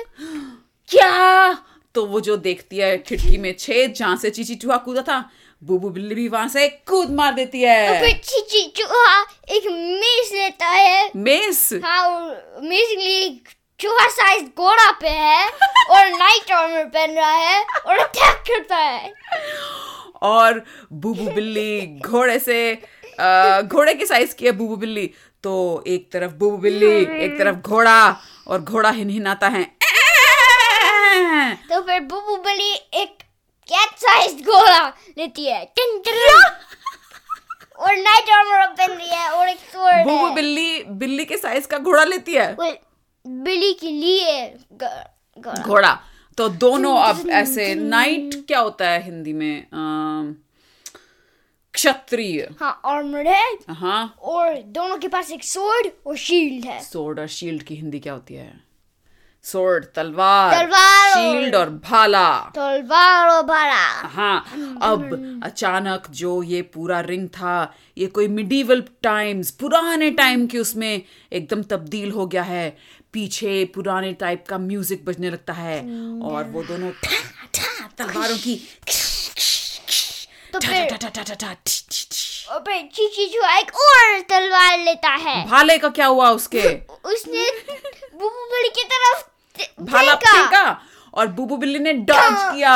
क्या? 0.90 1.54
तो 1.96 2.06
वो 2.06 2.20
जो 2.22 2.38
देखती 2.38 2.78
है 2.78 2.98
खिड़की 2.98 3.38
में 3.38 3.54
छेद 3.60 3.94
जहाँ 3.94 4.16
से 4.18 4.30
चीची 4.30 4.56
चूहा 4.56 4.78
कूदा 4.86 5.02
था 5.08 5.24
बूबू 5.62 5.90
बिल्ली 5.90 6.16
भी 6.16 6.28
वहाँ 6.28 6.48
से 6.50 6.68
कूद 6.88 7.12
मार 7.16 7.34
देती 7.34 7.62
है। 7.62 8.00
फिर 8.02 8.18
चीची 8.24 8.66
चूहा 8.78 9.22
एक 9.56 9.68
मेस 9.72 10.32
लेता 10.34 10.68
है। 10.68 11.12
मेस 11.16 11.70
हाँ 11.84 12.02
और 12.08 12.32
बेसिकली 12.62 13.14
एक 13.18 13.50
चूहा 13.80 14.08
साइज़ 14.10 14.44
घोड़ा 14.58 14.92
पे 15.02 15.10
है 15.10 15.46
और 15.92 16.10
नाइट 16.10 16.52
आर्मर 16.52 16.84
पहन 16.86 17.16
रहा 17.16 17.32
है 17.32 17.64
और 17.88 17.98
अटैक 18.00 18.44
करता 18.48 18.78
है। 18.78 19.14
और 20.24 20.62
बूबू 20.94 21.30
बिल्ली 21.32 22.00
घोड़े 22.00 22.38
से 22.40 22.60
घोड़े 22.74 23.94
के 23.94 24.06
साइज़ 24.06 24.36
की 24.36 24.46
है 24.46 24.52
बूबू 24.52 24.76
बिल्ली। 24.76 25.06
तो 25.44 25.84
एक 25.88 26.12
तरफ़ 26.12 26.32
बूबू 26.34 26.58
बिल्ली 26.58 26.92
एक 27.26 27.38
तरफ़ 27.40 27.56
घोड़ा 27.58 27.98
और 28.48 28.62
घोड़ा 28.62 28.90
हिनहिनाता 28.92 29.48
है। 29.48 29.64
तो 31.70 31.82
फिर 31.82 32.00
बुबू 32.02 32.38
बिल्ली 32.38 32.74
एक 33.02 33.18
कैट 33.70 33.98
साइज़ 33.98 34.44
घोड़ा 34.44 34.88
लेती 35.18 35.46
है। 35.46 35.62
और 37.80 37.96
नाइट 37.98 38.30
आर्मर 38.30 38.66
पहन 38.68 38.92
रही 38.92 39.10
है 39.10 39.30
और 39.32 39.50
एक 39.50 39.58
बूबू 39.76 40.30
बिल्ली 40.36 40.84
बिल्ली 41.04 41.26
के 41.26 41.38
साइज़ 41.38 41.68
का 41.68 41.78
घोड़ा 41.80 42.04
लेती 42.06 42.34
है? 42.34 42.56
वो 43.28 43.44
बिल्ली 43.44 43.74
के 43.74 43.92
लिए 43.92 44.58
घोड़ा। 45.40 46.00
तो 46.38 46.50
दोनों 46.50 46.98
अब 46.98 47.30
ऐसे 47.30 47.76
नाइट 47.76 48.46
क्या 48.48 48.60
होता 48.60 48.90
है 48.90 49.04
हिंदी 49.04 49.34
में? 49.34 49.66
क्षत्रिय। 51.74 52.50
हाँ 52.60 52.82
आर्मर 52.86 53.28
है। 53.28 53.58
हाँ। 53.70 54.16
और 54.22 54.58
दोनों 54.62 54.98
के 54.98 55.08
पास 55.08 55.32
एक 55.32 55.44
sword 55.44 55.90
और 56.08 56.18
शील्ड 56.18 56.66
है। 56.66 56.82
सोर्ड 56.82 57.20
और 57.20 57.28
शील्ड 57.28 57.64
की 57.64 57.76
हिंदी 57.76 58.00
क्या 58.00 58.14
होती 58.14 58.34
है? 58.34 58.64
सोर्ड 59.44 59.86
तलवार 59.96 60.54
तलवार 60.54 61.14
शील्ड 61.14 61.56
और 61.56 61.70
भाला। 61.70 62.52
तलवार 62.56 63.30
और 63.30 63.44
भाला। 63.44 64.08
हाँ 64.08 64.46
अब 64.82 65.42
अचानक 65.44 66.04
जो 66.10 66.44
ये 66.44 66.62
पूरा 66.62 67.00
रिंग 67.00 67.28
था 67.30 67.74
ये 67.98 68.08
कोई 68.08 68.28
मिडीवल 68.28 68.84
टाइम्स 69.04 69.52
पुराने 69.52 70.12
टाइम 70.12 70.48
के 70.48 70.58
उसमें 70.58 71.02
एकदम 71.34 71.64
तब्दील 71.64 72.12
हो 72.12 72.28
गया 72.28 72.44
है। 72.44 72.78
पीछे 73.14 73.64
पुराने 73.76 74.12
टाइप 74.14 74.46
का 74.50 74.58
म्यूज़िक 74.58 75.06
बजने 75.06 75.30
लगता 75.30 75.54
है। 75.54 75.80
और 76.30 76.44
वो 76.44 76.64
दोनों 76.64 76.92
तलवारों 77.98 78.38
की 78.38 78.56
तो 80.54 80.60
फिर 80.60 80.88
चीची 82.96 83.24
एक 83.24 83.72
और 83.76 84.20
तलवार 84.30 84.78
लेता 84.80 85.10
है। 85.10 85.46
भाले 85.48 85.78
का 85.78 85.90
क्या 85.90 86.06
हुआ 86.06 86.30
उसके? 86.30 86.60
उसने 87.06 87.46
बुबू 88.14 88.46
बिल्ली 88.52 88.70
की 88.70 88.84
तरफ़ 88.84 89.24
भाला 89.84 90.16
फेंका। 90.16 90.66
और 91.14 91.28
बूबू 91.28 91.58
बिल्ली 91.58 91.80
ने 91.80 91.94
डॉज 91.94 92.36
किया। 92.56 92.76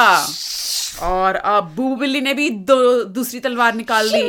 और 1.10 1.36
अब 1.36 1.64
बूबू 1.76 1.96
बिल्ली 1.96 2.22
ने 2.22 2.34
भी 2.34 2.50
दो 2.50 3.04
दूसरी 3.04 3.40
तलवार 3.40 3.74
निकाल 3.74 4.08
ली। 4.08 4.22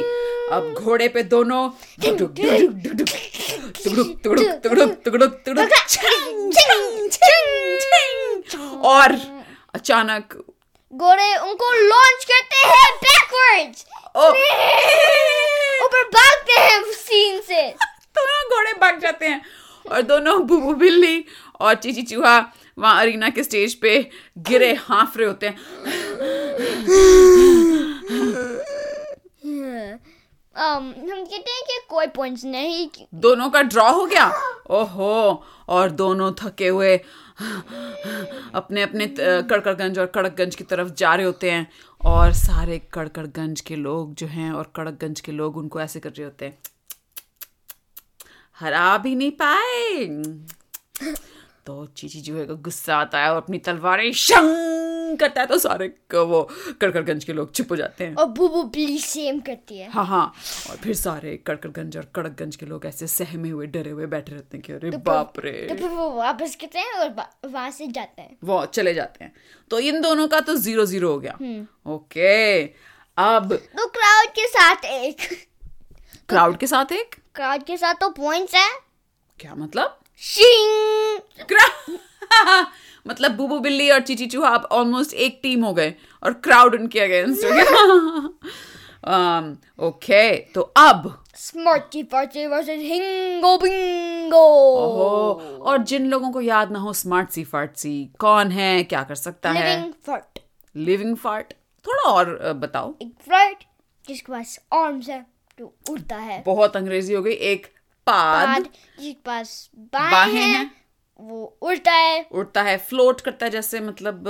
अब 0.53 0.75
घोड़े 0.79 1.09
पे 1.09 1.23
दोनों 1.23 1.69
तुगड़ुक, 3.85 4.09
तुगड़ुक, 4.25 4.47
तुगड़ुक, 4.63 4.91
तुगड़ुक, 5.05 5.33
तुगड़ुक, 5.47 5.71
छंग, 5.89 6.53
छंग, 6.53 7.11
छंग, 7.11 7.81
छंग। 7.81 8.85
और 8.85 9.13
अचानक 9.75 10.35
घोड़े 10.93 11.35
उनको 11.37 11.73
लॉन्च 11.89 12.25
करते 12.31 12.67
हैं 12.69 12.91
बैकवर्ड्स 13.03 13.85
ऊपर 15.85 16.05
भागते 16.15 16.61
हैं 16.61 16.83
सीन 16.93 17.41
से. 17.41 17.63
दोनों 18.19 18.43
घोड़े 18.51 18.73
भाग 18.81 18.99
जाते 19.01 19.27
हैं 19.27 19.41
और 19.91 20.03
दोनों 20.03 20.41
बूबू 20.47 20.73
बिल्ली 20.75 21.25
और 21.61 21.75
चीची 21.75 22.03
चूहा 22.03 22.39
वहाँ 22.79 23.01
अरीना 23.01 23.29
के 23.31 23.43
स्टेज 23.45 23.75
पे 23.81 23.99
गिरे 24.49 24.73
हाफ़ 24.89 25.19
रहे 25.19 25.27
होते 25.29 25.47
हैं 25.47 25.57
um, 29.45 29.99
हम 30.59 30.93
कहते 30.93 31.50
हैं 31.50 31.62
कि 31.67 31.79
कोई 31.88 32.07
पॉइंट्स 32.07 32.45
नहीं 32.45 32.88
दोनों 33.15 33.49
का 33.50 33.62
ड्रॉ 33.62 33.91
हो 33.93 34.07
गया? 34.07 34.27
ओहो, 34.71 35.45
और 35.69 35.91
दोनों 35.91 36.33
थके 36.41 36.69
हुए 36.69 36.97
अपने 38.55 38.83
अपने 38.83 39.07
कड़कड़गंज 39.19 39.99
और 39.99 40.07
कड़कगंज 40.07 40.55
की 40.55 40.65
तरफ़ 40.65 40.88
जा 40.88 41.15
रहे 41.15 41.27
होते 41.27 41.50
हैं। 41.50 41.71
और 42.07 42.33
सारे 42.33 42.79
कड़कड़गंज 42.95 43.61
के 43.61 43.77
लोग 43.77 44.15
जो 44.15 44.27
हैं 44.27 44.50
और 44.53 44.73
कड़कगंज 44.77 45.21
के 45.21 45.33
लोग 45.33 45.57
उनको 45.57 45.81
ऐसे 45.81 46.00
कर 46.00 46.11
रहे 46.11 46.25
होते 46.25 46.45
हैं। 46.45 46.59
हरा 48.57 48.97
भी 48.99 49.15
नहीं 49.15 49.31
पाए। 49.43 50.05
तो 51.67 51.87
चीची 51.87 52.21
जो 52.21 52.37
है, 52.37 52.47
गुस्सा 52.47 52.97
आता 52.97 53.19
है 53.19 53.31
और 53.31 53.37
अपनी 53.37 53.59
तलवारें 53.59 54.12
शंग 54.12 54.88
करता 55.17 55.41
है 55.41 55.47
तो 55.47 55.59
सारे 55.59 55.87
वो 56.15 56.49
कड़कड़गंज 56.81 57.25
के 57.25 57.33
लोग 57.33 57.53
चुप 57.53 57.67
हो 57.71 57.77
जाते 57.77 58.05
हैं। 58.05 58.15
और 58.15 58.25
बुबू 58.25 58.62
बिल्ली 58.62 58.99
सेम 58.99 59.41
करती 59.41 59.79
है। 59.79 59.91
हाँ 59.91 60.07
हाँ। 60.07 60.35
और 60.71 60.77
फिर 60.77 60.95
सारे 60.95 61.37
कड़कड़गंज 61.47 61.97
और 61.97 62.12
कड़कगंज 62.15 62.57
के 62.57 62.67
लोग 62.67 62.87
ऐसे 62.87 63.07
सहमे 63.07 63.49
हुए 63.49 63.67
डरे 63.67 63.91
हुए 63.91 64.07
बैठे 64.07 64.33
रहते 64.33 64.57
हैं 64.57 64.67
कि 64.67 64.73
अरे 64.73 64.91
बाप 64.91 65.33
रे। 65.38 65.67
तो 65.69 65.75
फिर 65.75 65.88
वो 65.88 66.11
वापस 66.11 66.57
करते 66.61 66.79
हैं 66.79 66.93
और 66.93 67.31
वहाँ 67.49 67.71
से 67.71 67.87
जाते 67.87 68.23
हैं। 68.23 68.37
वो 68.45 68.67
चले 68.67 68.95
जाते 68.95 69.25
हैं। 69.25 69.33
तो 69.71 69.79
इन 69.79 70.00
दोनों 70.00 70.29
का 70.29 70.41
तो 70.41 70.55
ज़ीरो 70.55 70.87
ज़ीरो 70.87 71.11
हो 71.11 71.19
गया। 71.19 71.38
ओके 71.87 72.62
अब 73.19 73.57
तो 73.57 73.87
क्राउड 73.87 74.29
के 74.29 74.47
साथ 74.47 74.85
एक। 74.85 75.49
क्राउड 76.29 76.57
के 76.57 76.67
साथ 76.67 76.93
एक? 76.93 77.15
क्राउड 77.35 77.62
के 77.62 77.77
साथ 77.77 77.95
तो 77.95 78.09
पॉइंट्स 78.09 78.55
है। 78.55 78.71
क्या 79.41 79.55
मतलब? 79.55 80.00
शिंग 80.19 81.21
क्रा- 81.49 82.67
मतलब 83.09 83.37
बूबू 83.37 83.59
बिल्ली 83.61 83.91
और 83.91 84.00
चीची 84.00 84.27
चूहा 84.27 84.50
अब 84.50 84.69
ऑलमोस्ट 84.73 85.15
एक 85.15 85.38
टीम 85.43 85.65
हो 85.65 85.73
गए 85.75 85.95
और 86.23 86.33
क्राउड 86.45 86.75
उनके 86.75 87.00
अगेंस्ट 87.00 87.45
हो 87.45 87.50
गया 87.50 87.67
ओके 89.79 90.37
तो 90.55 90.61
अब 90.61 91.25
smarty 91.37 92.03
party 92.03 92.47
versus 92.47 92.81
Hingo 92.83 93.57
Bingo 93.59 94.43
ओहो 94.77 95.62
और 95.62 95.83
जिन 95.83 96.07
लोगों 96.11 96.31
को 96.33 96.41
याद 96.41 96.73
ना 96.73 96.79
हो 96.79 96.93
स्मार्ट 96.93 97.31
सी 97.31 97.45
फार्ट 97.45 97.77
सी 97.77 97.93
कौन 98.19 98.50
है 98.50 98.83
क्या 98.85 99.03
कर 99.03 99.15
सकता 99.15 99.50
है? 99.50 99.77
लिविंग 99.77 99.93
फर्ट 100.07 100.38
लिविंग 100.77 101.17
फार्ट 101.17 101.53
थोड़ा 101.87 102.11
और 102.11 102.53
बताओ। 102.53 102.95
एक 103.03 103.12
फ्लर्ट 103.25 103.65
जिसके 104.09 104.33
पास 104.33 104.59
आर्म्स 104.75 105.09
है 105.09 105.21
जो 105.59 105.75
उड़ता 105.91 106.17
है। 106.17 106.43
बहुत 106.47 106.77
अंग्रेज़ी 106.77 107.15
हो 107.15 107.23
गई 107.23 107.33
एक 107.33 107.67
पाद। 108.07 108.49
बाद 108.49 108.69
जिसके 109.00 109.17
पास 109.27 109.71
बाहें 109.95 110.35
हैं। 110.35 110.71
वो 111.19 111.45
उड़ता 111.63 111.93
है। 111.93 112.27
उड़ता 112.33 112.63
है 112.63 112.77
फ्लोट 112.79 113.21
करता 113.21 113.47
है 113.47 113.51
जैसे 113.51 113.81
मतलब 113.81 114.29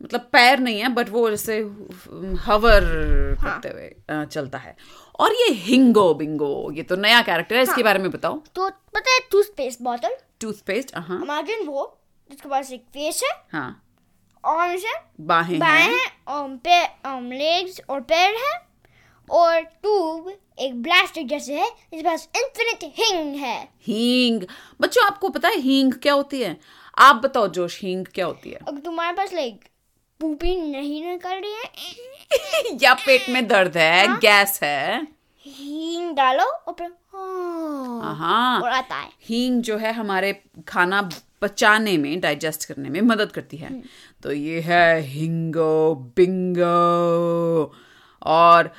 मतलब 0.00 0.20
पैर 0.32 0.58
नहीं 0.58 0.80
है 0.80 0.88
बट 0.88 1.08
वो 1.08 1.28
जैसे 1.30 1.58
हवर 2.40 2.84
हाँ. 3.40 3.60
करते 3.60 3.68
हुए 3.68 4.24
चलता 4.26 4.58
है। 4.58 4.76
और 5.20 5.32
ये 5.32 5.52
हिंगो 5.54 6.12
बिंगो 6.14 6.70
ये 6.72 6.82
तो 6.82 6.96
नया 6.96 7.20
कैरेक्टर 7.22 7.56
है 7.56 7.62
इसके 7.62 7.82
बारे 7.82 7.98
में 7.98 8.10
बताओ। 8.10 8.38
तो 8.54 8.68
पता 8.94 9.12
है 9.12 9.20
टूथपेस्ट 9.30 9.82
बॉटल 9.82 10.16
टूथपेस्ट 10.40 10.96
हाँ 10.96 11.20
इमेजिन 11.22 11.66
वो 11.66 11.86
जिसके 12.30 12.48
पास 12.48 12.72
एक 12.72 12.84
फेस 12.94 13.22
है 13.24 13.30
हाँ। 13.52 13.70
आर्म्स 14.44 14.84
है 14.84 14.94
बाहें 15.20 15.58
बाएँ 15.58 15.82
हैं। 15.82 15.90
हैं 15.90 16.06
um, 16.34 16.58
पे 16.58 17.36
लेग्स 17.36 17.80
और 17.90 18.00
पैर 18.02 18.34
है 18.36 18.52
और 19.28 19.60
ट्यूब 19.60 20.32
एक 20.58 20.82
ब्लास्टर 20.82 21.22
जैसे 21.22 21.54
है 21.54 21.68
जिसके 21.68 22.02
पास 22.02 22.28
इन्फिनिट 22.36 22.94
हिंग 22.98 23.36
है। 23.36 23.68
हींग 23.82 24.42
बच्चों 24.80 25.04
आपको 25.06 25.28
पता 25.28 25.48
है 25.48 25.58
हींग 25.60 25.92
क्या 25.92 26.12
होती 26.12 26.42
है? 26.42 26.60
आप 26.98 27.16
बताओ 27.16 27.48
जोश 27.48 27.82
हींग 27.82 28.06
क्या 28.06 28.26
होती 28.26 28.50
है? 28.50 28.58
अगर 28.68 28.80
तुम्हारे 28.80 29.16
पास 29.16 29.32
लाइक 29.32 29.64
पूपी 30.20 30.70
नहीं 30.70 31.06
निकल 31.06 31.30
रही 31.30 31.52
है? 31.52 31.70
या 32.82 32.94
पेट 32.94 33.28
में 33.28 33.48
दर्द 33.48 33.76
है 33.76 34.16
गैस 34.18 34.60
है। 34.62 35.08
हींग 35.40 36.16
डालो 36.16 36.44
और 36.44 36.74
फिर 36.78 36.92
हाँ, 37.14 38.14
हाँ 38.16 38.60
और 38.60 38.70
आता 38.70 38.96
है। 38.96 39.10
हींग 39.24 39.62
जो 39.62 39.76
है 39.76 39.92
हमारे 39.92 40.42
खाना 40.68 41.10
पचाने 41.42 41.96
में 41.96 42.20
डाइजेस्ट 42.20 42.64
करने 42.64 42.88
में 42.88 43.00
मदद 43.00 43.32
करती 43.32 43.56
है। 43.56 43.82
तो 44.22 44.32
ये 44.32 44.60
है 44.60 45.00
हिंगो 45.00 45.94
बिंगो। 46.16 47.74
और 48.22 48.74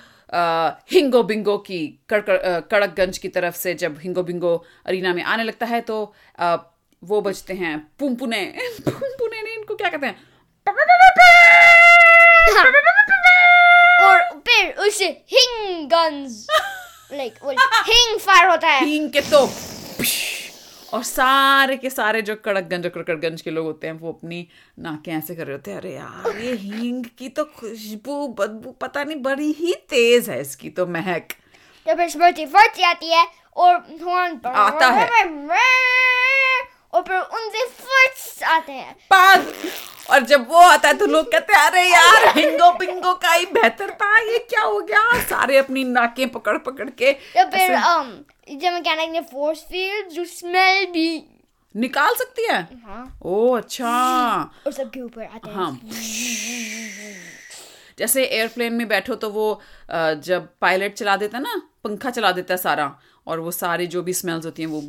हिंगो 0.91 1.23
बिंगो 1.23 1.57
की 1.57 1.99
कड़कगंज 2.09 3.17
की 3.17 3.27
तरफ़ 3.27 3.55
से 3.55 3.73
जब 3.73 3.99
हिंगो 3.99 4.23
बिंगो 4.23 4.65
अरीना 4.85 5.13
में 5.13 5.23
आने 5.23 5.43
लगता 5.43 5.65
है 5.65 5.81
तो 5.81 6.13
आ, 6.39 6.57
वो 7.03 7.21
बजते 7.21 7.53
हैं 7.53 7.91
पुमपुने 7.99 8.45
पुमपुने 8.89 9.41
नहीं 9.41 9.53
इनको 9.53 9.75
क्या 9.75 9.89
कहते 9.89 10.07
हैं? 10.07 10.15
और 14.03 14.41
फिर 14.47 14.73
उसे 14.73 15.05
हिंग 15.05 15.89
गन्स 15.89 16.47
लाइक 17.13 17.33
हिंग 17.87 18.19
फायर 18.19 18.49
होता 18.49 18.67
है। 18.67 18.85
हिंग 18.85 19.09
के 19.09 19.21
तो 19.21 19.49
और 20.93 21.03
सारे 21.03 21.75
के 21.77 21.89
सारे 21.89 22.21
जो 22.21 22.35
कड़कगंज 22.35 22.85
और 22.85 22.91
कड़कड़गंज 22.91 23.41
के 23.41 23.51
लोग 23.51 23.65
होते 23.65 23.87
हैं 23.87 23.93
वो 23.93 24.11
अपनी 24.11 24.47
नाकें 24.79 25.11
ऐसे 25.13 25.35
कर 25.35 25.45
रहे 25.45 25.55
होते 25.55 25.71
हैं 25.71 25.77
अरे 25.77 25.93
यार 25.93 26.37
ये 26.37 26.51
हींग 26.55 27.05
की 27.17 27.29
तो 27.29 27.43
खुशबू 27.59 28.27
बदबू 28.39 28.71
पता 28.71 29.03
नहीं 29.03 29.21
बड़ी 29.21 29.51
ही 29.51 29.73
तेज 29.89 30.29
है 30.29 30.39
इसकी 30.41 30.69
तो 30.69 30.85
महक. 30.87 31.33
फिर 31.85 32.09
स्मृति 32.09 32.45
फ़र्स्ट 32.45 32.81
आती 32.83 33.13
है 33.13 33.25
और 33.55 33.75
हॉर्न 34.03 34.39
आता 34.45 34.87
है। 34.89 35.05
और 36.93 37.01
फिर 37.01 37.17
उनसे 37.17 37.65
फ़र्स्ट 37.65 38.43
आते 38.43 38.71
हैं। 38.71 38.93
पाग। 39.09 39.53
और 40.09 40.23
जब 40.23 40.47
वो 40.49 40.59
आता 40.59 40.87
है 40.87 40.93
तो 40.93 41.05
लोग 41.05 41.31
कहते 41.31 41.53
हैं 41.53 41.65
अरे 41.65 41.83
यार 41.89 42.27
हिंगो 42.37 42.71
पिंगो 42.77 43.13
का 43.13 43.31
ही 43.31 43.45
बेहतर 43.53 43.89
था 44.01 44.19
ये 44.19 44.37
क्या 44.49 44.61
हो 44.61 44.79
गया? 44.81 45.01
सारे 45.23 45.57
अपनी 45.57 45.83
नाकें 45.83 46.27
पकड़ 46.29 46.57
पकड़ 46.57 46.89
के 46.89 47.11
तो 47.11 47.49
फिर 47.51 47.75
जब 48.47 48.71
मैकेनिक 48.73 49.09
ने 49.09 49.21
फोर्स 49.21 49.59
फ़ील्ड 49.63 50.09
जो 50.09 50.23
स्मेल 50.25 50.85
भी। 50.91 51.23
निकाल 51.75 52.13
सकती 52.15 52.45
है? 52.45 52.61
हाँ। 52.85 53.19
ओ 53.25 53.49
अच्छा। 53.55 53.91
और 54.67 54.71
सबके 54.71 55.01
ऊपर 55.01 55.23
आते 55.23 55.49
हैं। 55.49 55.55
हाँ। 55.55 55.79
जैसे 57.99 58.23
एयरप्लेन 58.25 58.73
में 58.73 58.87
बैठो 58.87 59.15
तो 59.15 59.29
वो 59.29 59.47
जब 60.25 60.47
पायलट 60.61 60.93
चला 60.93 61.15
देता 61.17 61.37
है 61.37 61.43
ना 61.43 61.61
पंखा 61.83 62.09
चला 62.09 62.31
देता 62.31 62.53
है 62.53 62.57
सारा 62.57 62.91
और 63.27 63.39
वो 63.39 63.51
सारी 63.51 63.87
जो 63.87 64.01
भी 64.03 64.13
स्मेल्स 64.13 64.45
होती 64.45 64.61
हैं 64.61 64.69
वो 64.69 64.81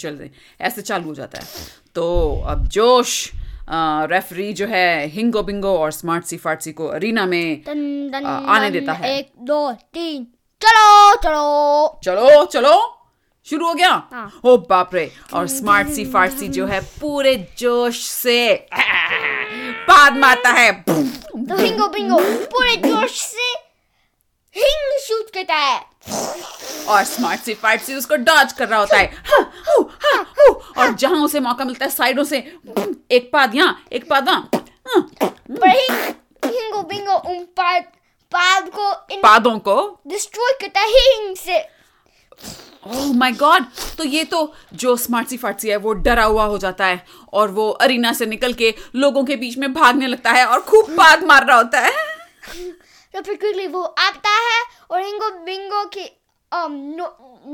चल 0.00 0.14
रही 0.14 0.30
ऐसे 0.60 0.82
चालू 0.82 1.08
हो 1.08 1.14
जाता 1.14 1.38
है। 1.38 1.46
तो 1.94 2.06
अब 2.48 2.66
जोश 2.68 3.30
रेफरी 4.12 4.52
जो 4.52 4.66
है 4.66 5.06
हिंगो 5.08 5.42
बिंगो 5.42 5.76
और 5.78 5.92
स्मार्ट 5.92 6.24
सी 6.24 6.36
फार्टसी 6.36 6.72
को 6.72 6.86
अरीना 6.88 7.26
में 7.26 7.62
दन 7.66 8.10
दन 8.10 8.26
आने 8.26 8.70
देता 8.70 8.92
है। 8.92 9.16
एक 9.18 9.30
दो 9.42 9.60
तीन 9.72 10.26
चलो! 10.62 10.97
चलो। 11.14 12.00
चलो 12.04 12.44
चलो। 12.44 12.94
शुरू 13.46 13.66
हो 13.66 13.74
गया? 13.74 13.90
हाँ। 14.12 14.40
ओ 14.44 14.56
बाप 14.70 14.94
रे 14.94 15.10
और 15.34 15.46
स्मार्ट 15.56 15.88
सी 15.88 16.04
फार्टसी 16.12 16.48
जो 16.48 16.66
है 16.66 16.80
पूरे 17.00 17.34
जोश 17.58 18.00
से 18.06 18.68
पाद 19.88 20.16
मारता 20.16 20.50
है। 20.50 20.72
तो 20.82 21.56
हिंगो 21.56 21.88
बिंगो 21.88 22.18
पूरे 22.52 22.76
जोश 22.76 23.20
से 23.22 23.52
हिंग 24.56 24.98
शूट 25.00 25.30
करता 25.34 25.54
है। 25.54 25.78
और 26.88 27.04
स्मार्ट 27.04 27.40
सी 27.40 27.54
फाइट 27.54 27.80
सी 27.80 27.94
उसको 27.94 28.16
डॉज 28.16 28.52
कर 28.52 28.68
रहा 28.68 28.78
होता 28.78 28.96
है। 28.96 29.06
हाँ, 29.26 29.40
हू, 29.68 29.82
हाँ, 30.04 30.22
हू, 30.38 30.52
और 30.78 30.92
जहाँ 30.94 31.24
उसे 31.24 31.40
मौका 31.40 31.64
मिलता 31.64 31.84
है 31.84 31.90
साइडों 31.90 32.24
से 32.24 32.38
एक 33.10 33.30
पाद 33.32 33.54
यहाँ 33.54 33.84
एक 33.92 34.08
पाद 34.10 34.28
वहाँ। 34.28 34.50
हाँ, 34.88 35.10
हिंगो 36.44 36.82
बिंगो 36.82 37.14
उन 37.30 37.44
पाद 37.44 37.84
पाद 38.32 38.68
को 38.68 39.14
इन 39.14 39.20
पादों 39.20 39.58
को? 39.58 40.00
डिस्ट्रॉय 40.06 40.52
करता 40.60 40.80
है 40.80 40.88
हिंग 40.88 41.36
से 41.36 41.58
ओह 42.86 43.12
माय 43.12 43.32
गॉड 43.32 43.64
तो 43.98 44.04
ये 44.04 44.24
तो 44.24 44.52
जो 44.74 44.96
स्मार्ट 44.96 45.28
सी 45.28 45.36
फार्टसी 45.36 45.68
है 45.68 45.76
वो 45.76 45.92
डरा 45.92 46.24
हुआ 46.24 46.44
हो 46.44 46.58
जाता 46.58 46.86
है 46.86 47.04
और 47.32 47.50
वो 47.50 47.70
अरीना 47.70 48.12
से 48.12 48.26
निकल 48.26 48.52
के 48.52 48.74
लोगों 48.94 49.24
के 49.24 49.36
बीच 49.36 49.56
में 49.58 49.72
भागने 49.74 50.06
लगता 50.06 50.30
है 50.30 50.46
और 50.46 50.60
खूब 50.60 50.90
पाद 50.90 51.24
मार 51.24 51.46
रहा 51.46 51.56
होता 51.56 51.80
है। 51.80 51.92
तो 53.14 53.20
फिर 53.20 53.34
क्विकली 53.34 53.66
वो 53.66 53.82
आता 53.82 54.30
है 54.30 54.62
और 54.90 55.02
हिंगो 55.02 55.30
बिंगो 55.44 55.84
की 55.84 56.04
um, 56.52 56.72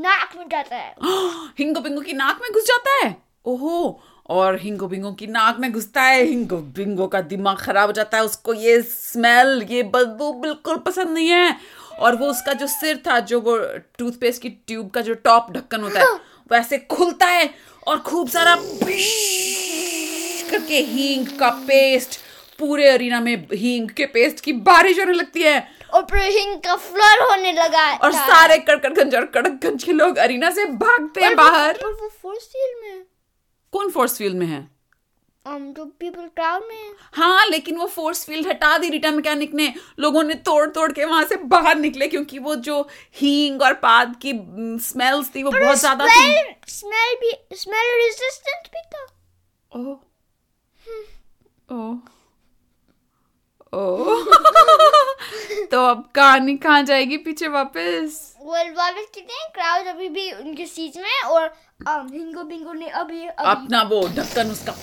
नाक 0.02 0.36
में 0.36 0.44
जाता 0.48 0.76
है। 0.76 0.94
हिंगो 1.58 1.80
बिंगो 1.80 2.00
की 2.00 2.12
नाक 2.12 2.38
में 2.42 2.50
घुस 2.52 2.64
जाता 2.64 2.96
है? 3.04 3.16
ओहो! 3.46 4.02
और 4.28 4.58
हिंगो 4.60 4.86
बिंगो 4.88 5.12
की 5.12 5.26
नाक 5.26 5.56
में 5.60 5.72
घुसता 5.72 6.02
है। 6.02 6.24
हिंगो 6.24 6.56
बिंगो 6.56 7.06
का 7.06 7.20
दिमाग 7.20 7.56
खराब 7.56 7.86
हो 7.86 7.92
जाता 7.92 8.18
है। 8.18 8.24
उसको 8.24 8.54
ये 8.54 8.82
स्मेल 8.82 9.66
ये 9.70 9.82
बदबू 9.82 10.32
बिल्कुल 10.32 10.76
पसंद 10.76 11.08
नहीं 11.08 11.28
है। 11.28 11.56
और 11.98 12.16
वो 12.16 12.26
उसका 12.26 12.52
जो 12.52 12.66
सिर 12.66 13.02
था 13.06 13.18
जो 13.20 13.40
वो 13.40 13.56
टूथपेस्ट 13.98 14.42
की 14.42 14.48
ट्यूब 14.48 14.90
का 14.90 15.00
जो 15.00 15.14
टॉप 15.14 15.52
ढक्कन 15.52 15.80
होता 15.80 16.00
है 16.00 16.06
वैसे 16.50 16.78
खुलता 16.78 17.26
है 17.26 17.50
और 17.86 17.98
खूब 17.98 18.28
सारा 18.28 18.54
करके 20.50 20.78
हींग 20.78 21.26
का 21.38 21.50
पेस्ट 21.68 22.18
पूरे 22.58 22.88
अरीना 22.88 23.20
में 23.20 23.46
हींग 23.52 23.88
के 23.90 24.06
पेस्ट 24.06 24.40
की 24.40 24.52
बारिश 24.52 24.98
होने 24.98 25.12
लगती 25.12 25.42
है। 25.42 25.68
और 25.94 26.02
फिर 26.02 26.22
हिंग 26.38 26.56
का 26.56 26.76
फ्लड 26.76 27.22
होने 27.22 27.52
लगा 27.52 27.90
और 27.96 28.12
सारे 28.12 28.58
कड़कड़गंज 28.58 29.14
और 29.14 29.26
कड़कगंज 29.26 29.84
के 29.84 29.92
लोग 29.92 30.16
अरीना 30.16 30.50
से 30.50 30.64
भागते 30.64 31.20
हैं 31.20 31.36
बाहर। 31.36 31.78
वो 31.84 32.08
फोर्स 32.22 32.52
में। 32.56 32.88
है। 32.90 33.13
कौन 33.74 33.90
फोर्स 33.90 34.18
फ़ील्ड 34.18 34.36
में 34.36 34.46
है? 34.46 34.74
Um, 35.46 35.64
जो 35.76 35.84
पीपल 35.84 36.26
क्राउड 36.26 36.62
में 36.68 36.94
हाँ। 37.14 37.46
लेकिन 37.46 37.76
वो 37.76 37.86
फोर्स 37.86 38.24
फ़ील्ड 38.24 38.46
हटा 38.46 38.78
दी 38.78 38.88
रीटा 38.88 39.10
मैकेनिक 39.10 39.54
ने। 39.54 39.72
लोगों 39.98 40.22
ने 40.22 40.34
तोड़ 40.34 40.66
तोड़ 40.70 40.92
के 40.92 41.04
वहाँ 41.04 41.24
से 41.24 41.36
बाहर 41.36 41.76
निकले 41.76 42.08
क्योंकि 42.08 42.38
वो 42.38 42.54
जो 42.54 42.80
हींग 43.16 43.62
और 43.62 43.74
पाद 43.74 44.14
की 44.24 44.32
स्मेल्स 44.80 45.30
थी 45.34 45.42
वो 45.42 45.50
बहुत 45.50 45.78
ज़्यादा 45.78 46.06
थी। 46.06 46.34
स्मेल 46.68 47.14
भी 47.14 47.32
स्मेल 47.56 47.94
रेजिस्टेंट 47.96 48.68
भी 48.74 48.80
था। 48.94 49.06
ओह। 49.72 49.98
ओह। 51.76 51.96
ओह। 53.72 54.24
तो 55.70 55.84
अब 55.86 56.10
कहानी 56.14 56.56
कहाँ 56.56 56.82
जाएगी 56.82 57.16
पीछे 57.16 57.48
वापस? 57.48 58.36
वापस 58.40 59.06
कहते 59.14 59.32
हैं? 59.32 59.50
क्राउड 59.54 59.86
अभी 59.86 60.08
भी 60.08 60.30
उनके 60.32 60.66
सीट 60.66 60.96
में 60.96 61.22
और 61.22 61.46
um, 61.80 62.12
हिंगो 62.12 62.42
बिंगो 62.42 62.72
ने 62.72 62.88
अभी 62.88 63.26
अभी 63.26 63.50
अपना 63.50 63.82
वो 63.82 64.00
ढक्कन 64.16 64.50
उसका 64.50 64.74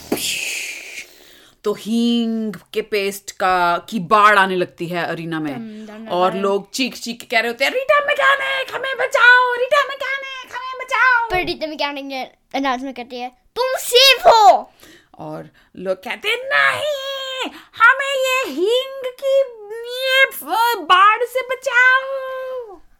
तो 1.63 1.73
हींग 1.73 2.55
के 2.73 2.81
पेस्ट 2.81 3.31
का 3.31 3.55
की 3.89 3.99
बाढ़ 4.11 4.37
आने 4.39 4.55
लगती 4.55 4.85
है 4.87 5.05
अरीना 5.05 5.39
में। 5.39 6.07
और 6.11 6.35
लोग 6.35 6.69
चीख 6.71 6.95
चीख 6.95 7.25
कह 7.31 7.39
रहे 7.39 7.47
होते 7.47 7.65
हैं 7.65 7.71
रीटा 7.71 7.99
मैकेनिक 8.05 8.73
हमें 8.75 8.95
बचाओ 8.97 9.53
रीटा 9.53 9.81
मैकेनिक 9.87 10.55
हमें 10.55 10.77
बचाओ। 10.79 11.29
पर 11.31 11.45
रीता 11.45 11.67
मैकेनिक 11.67 12.31
अनाउंसमेंट 12.55 12.95
करती 12.95 13.19
है 13.19 13.29
तुम 13.55 13.75
सेफ़ 13.79 14.27
हो। 14.27 14.71
और 15.19 15.49
लोग 15.77 15.97
कहते 15.97 16.29
हैं 16.29 16.37
नहीं 16.45 17.49
हमें 17.79 18.13
ये 18.25 18.39
हींग 18.51 19.11
की 19.21 19.37
ये 19.91 20.25
बाढ़ 20.85 21.23
से 21.23 21.41
बचाओ। 21.51 22.50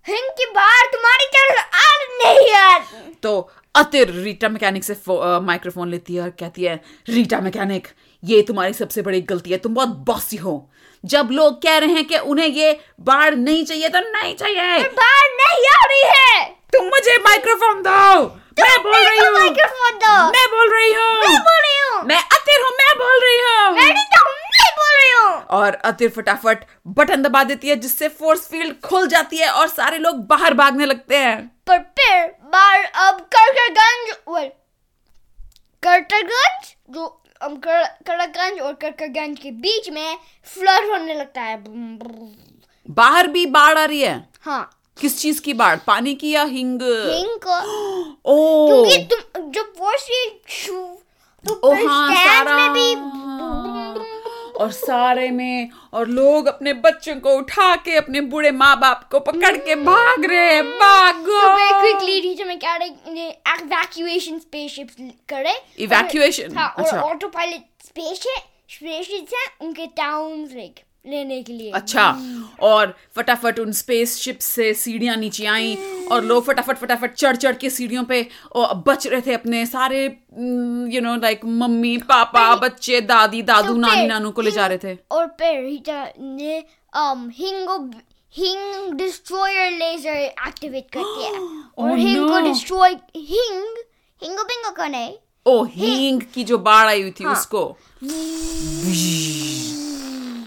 की 0.10 0.46
बाहर 0.56 0.86
तुम्हारी 0.86 1.26
तरफ़ 1.26 1.60
आ 1.76 1.90
नहीं 2.24 2.48
है 2.50 2.80
तो 3.24 3.52
अतिर 3.76 4.10
रीटा 4.14 4.50
मैकेनिक 4.50 4.84
से 4.84 4.96
माइक्रोफोन 5.42 5.90
लेती 5.90 6.16
है 6.16 6.22
और 6.22 6.30
कहती 6.30 6.64
है 6.64 6.76
रीटा 7.10 7.40
मैकेनिक 7.40 7.88
ये 8.24 8.42
तुम्हारी 8.42 8.74
सबसे 8.74 9.02
बड़ी 9.02 9.22
गलती 9.22 9.52
है 9.52 9.58
तुम 9.58 9.74
बहुत 9.74 9.90
बॉसी 10.08 10.38
हो। 10.38 10.54
जब 11.04 11.30
लोग 11.32 11.62
कह 11.62 11.78
रहे 11.78 11.94
हैं 11.94 12.06
कि 12.08 12.18
उन्हें 12.18 12.48
ये 12.48 12.80
बाढ़ 13.02 13.36
नहीं 13.36 13.64
चाहिए 13.66 13.90
तो 13.90 14.00
नहीं 14.00 14.36
चाहिए। 14.36 14.80
बाढ़ 15.00 15.30
नहीं 15.38 15.70
आ 15.70 15.86
रही 15.86 16.04
है। 16.10 16.44
तुम 16.74 16.86
मुझे 16.86 17.18
माइक्रोफोन 17.18 17.82
दो। 17.82 18.26
मैं 18.62 18.78
बोल 18.84 18.96
रही 18.96 19.20
हूँ। 19.20 19.32
माइक्रोफोन 19.40 19.98
दो। 19.98 20.16
मैं 20.32 20.48
बोल 20.52 20.74
रही 20.74 20.92
हूँ। 20.94 21.16
मैं 21.20 21.40
बोल 21.40 21.60
रही 21.62 21.80
हूँ। 21.80 22.04
मैं 22.04 22.22
अतिर 22.38 22.62
हूँ 22.62 22.72
मैं 22.82 22.94
बोल 22.98 23.20
रही 23.24 23.38
हूँ 23.40 23.74
हूँ 24.72 24.86
मैं 24.86 25.02
बोल 25.02 25.02
रही 25.02 25.34
हूँ। 25.34 25.44
और 25.44 25.74
अतिर 25.74 26.10
फटाफट 26.10 26.66
बटन 26.88 27.22
दबा 27.22 27.44
देती 27.44 27.68
है 27.68 27.76
जिससे 27.76 28.08
फोर्स 28.08 28.48
फ़ील्ड 28.48 28.82
खुल 28.82 29.08
जाती 29.08 29.38
है 29.38 29.50
और 29.50 29.68
सारे 29.68 29.98
लोग 29.98 30.28
बाहर 30.28 30.54
भागने 30.54 30.86
लगते 30.86 31.18
हैं। 31.18 31.62
पर 31.68 31.78
फिर 31.78 32.36
बाहर 32.44 32.84
अब 32.84 33.22
करकरगंज 33.36 34.16
वेल 34.30 34.50
करकरगंज 35.84 36.76
जो 36.90 37.24
um, 37.48 37.58
कर- 37.64 37.88
करकरगंज 37.88 38.60
और 38.62 38.74
करकरगंज 38.74 39.40
के 39.40 39.52
बीच 39.52 39.90
में 39.90 40.18
फ्लड 40.46 40.92
होने 40.92 41.14
लगता 41.14 41.42
है। 41.42 41.64
बाहर 42.90 43.28
भी 43.28 43.46
बाढ़ 43.46 43.78
आ 43.78 43.86
रही 43.86 44.02
है? 44.02 44.30
हाँ। 44.42 44.78
किस 45.00 45.20
चीज़ 45.20 45.42
की 45.42 45.54
बाढ़? 45.54 45.80
पानी 45.88 46.16
की 46.16 46.32
या 46.32 46.44
हिंग? 46.44 46.82
हिंग 46.82 47.40
को। 47.48 47.62
ओ। 48.26 48.68
क्योंकि 48.68 48.98
तुम 48.98 49.52
जब 49.52 49.74
फोर्स 49.78 50.02
फ़ील्ड 50.02 50.98
तो 51.48 51.54
ओ 51.54 51.88
हाँ 51.88 52.16
सारा 52.16 52.56
में 52.56 52.74
भी 52.74 52.96
और 54.62 54.72
सारे 54.72 55.30
में 55.32 55.70
और 55.94 56.08
लोग 56.08 56.48
अपने 56.48 56.74
बच्चों 56.86 57.16
को 57.20 57.36
उठा 57.38 57.76
के 57.86 57.96
अपने 57.98 58.22
बूढ़े 58.34 58.52
माँ 58.52 58.76
बाप 58.80 59.08
को 59.12 59.20
पकड़ 59.32 59.56
के 59.58 59.76
भाग 59.84 60.26
रहे 60.26 60.54
हैं 60.54 60.64
भागो 60.80 61.40
तो 61.40 61.56
very 61.56 61.82
quickly 61.84 62.22
रीचा 62.24 62.46
में 62.46 62.58
क्या 62.60 62.76
रहे 62.76 63.30
evacuation 63.56 64.40
spaceships 64.46 65.02
करे 65.30 65.56
Evacuation? 65.88 66.58
हाँ 66.58 66.70
और 66.70 66.84
अच्छा। 66.84 67.02
ऑटो 67.02 67.28
पायलट 67.28 67.64
स्पेस 67.86 68.26
है 68.28 68.40
स्पेसशिप्स 68.72 69.34
हैं 69.34 69.68
उनके 69.68 69.88
टाउन 69.98 70.48
लाइक 70.54 70.80
लेने 71.06 71.42
के 71.44 71.54
लिए। 71.54 71.72
अच्छा 71.72 72.04
और 72.62 72.94
फटाफट 73.16 73.60
उन 73.60 73.72
स्पेस 73.72 74.16
शिप 74.18 74.40
से 74.40 74.74
सीढ़ियाँ 74.74 75.16
नीचे 75.18 75.46
आई 75.46 75.76
और 76.12 76.24
लोग 76.24 76.44
फटाफट 76.46 76.78
फटाफट 76.78 77.14
चढ़ 77.14 77.36
चढ़ 77.36 77.56
के 77.56 77.70
सीढ़ियों 77.70 78.04
पे 78.04 78.26
और 78.56 78.74
बच 78.88 79.08
रहे 79.08 79.22
थे 79.22 79.34
अपने 79.34 79.66
सारे 79.66 80.04
you 80.94 81.02
know 81.02 81.16
like 81.16 81.46
mummy 81.46 81.98
papa 82.10 82.44
बच्चे 82.58 83.02
दादी 83.04 83.42
दादू 83.42 83.68
तो 83.68 83.80
नानी 83.80 84.06
नानू 84.08 84.32
को 84.32 84.42
ले 84.42 84.52
जा 84.52 84.68
रहे 84.68 84.78
थे। 84.78 84.98
और 85.12 85.26
फिर 85.40 85.60
रीटा 85.62 86.04
ने 86.20 86.64
um 86.98 87.30
हिंगो 87.34 87.78
हिंग 88.34 88.94
डिस्ट्रॉयर 88.94 89.72
लेजर 89.72 90.18
एक्टिवेट 90.48 90.88
कर 90.94 91.00
दिया। 91.00 91.32
और 91.78 91.92
Oh 91.92 91.98
हिंग 91.98 92.30
को. 92.30 92.40
डिस्ट्रॉय 92.42 92.96
हिंग 93.16 93.78
हिंगो 94.22 94.44
बिंगो 94.44 94.72
का 94.72 94.88
नहीं 94.88 95.14
ओ 95.46 95.64
हींग 95.66 96.22
की 96.34 96.44
जो 96.44 96.58
बाढ़ 96.60 96.88
आई 96.88 97.02
हुई 97.02 97.12
थी 97.12 97.24
हाँ। 97.24 97.34
उसको। 97.34 97.66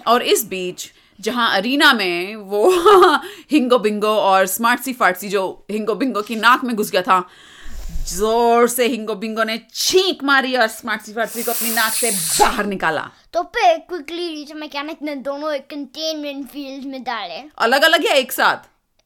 और 0.07 0.23
इस 0.23 0.45
बीच 0.49 0.91
जहाँ 1.21 1.57
अरीना 1.57 1.93
में 1.93 2.37
वो 2.37 2.71
हिंगो 3.51 3.79
बिंगो 3.79 4.09
और 4.09 4.47
स्मार्ट 4.47 4.81
सी 4.81 4.93
फार्टसी 4.93 5.29
जो 5.29 5.67
हिंगो 5.71 5.95
बिंगो 5.95 6.23
की 6.23 6.37
नाक 6.37 6.65
में 6.65 6.75
घुस 6.77 6.91
गया 6.91 7.03
था 7.03 7.25
ज़ोर 8.09 8.69
से 8.69 8.87
हिंगो 8.87 9.15
बिंगो 9.15 9.45
ने 9.45 9.59
छींक 9.75 10.25
मारी 10.25 10.57
और 10.57 10.67
स्मार्ट 10.67 11.03
सी 11.03 11.13
फार्टसी 11.13 11.43
को 11.43 11.53
अपनी 11.53 11.71
नाक 11.75 11.93
से 11.93 12.11
बाहर 12.11 12.67
निकाला। 12.67 13.11
तो 13.33 13.43
फिर 13.43 13.79
क्विकली 13.79 14.29
रीटा 14.29 14.55
मैकेनिक 14.55 15.03
ने 15.03 15.15
दोनों 15.15 15.53
एक 15.55 15.67
कंटेनमेंट 15.71 16.47
फ़ील्ड 16.47 16.87
में 16.87 17.03
डाले? 17.05 17.43
अलग 17.59 17.83
अलग 17.83 18.05
या 18.07 18.13
एक 18.13 18.33
साथ? 18.33 18.57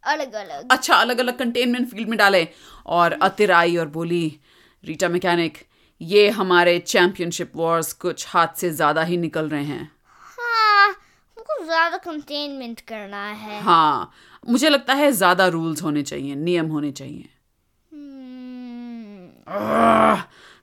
अलग 0.05 0.33
अलग 0.33 0.69
अच्छा 0.71 0.95
अलग 0.95 1.19
अलग 1.19 1.39
कंटेनमेंट 1.39 1.89
फ़ील्ड 1.91 2.09
में 2.09 2.19
डाले 2.19 2.47
और 2.87 3.19
अतिर 3.23 3.53
आई 3.53 3.77
और 3.77 3.89
बोली 3.89 4.39
रीटा 4.85 5.09
मैकेनिक 5.09 5.59
ये 6.01 6.29
हमारे 6.31 6.79
चैंपियनशिप 6.79 7.53
वॉर्स 7.57 7.93
कुछ 7.93 8.27
हाथ 8.29 8.49
से 8.57 8.71
ज़्यादा 8.71 9.03
ही 9.03 9.17
निकल 9.17 9.49
रहे 9.49 9.65
हाँ। 9.65 9.91
हमको 11.49 11.65
ज़्यादा 11.65 11.97
कंटेनमेंट 11.97 12.81
करना 12.81 13.25
है। 13.25 13.61
हाँ 13.63 14.13
मुझे 14.49 14.69
लगता 14.69 14.95
है 14.95 15.11
ज़्यादा 15.13 15.47
रूल्स 15.49 15.83
होने 15.83 16.03
चाहिए 16.03 16.35
नियम 16.37 16.67
होने 16.69 16.91
चाहिए। 16.93 17.29
आह, 19.49 20.23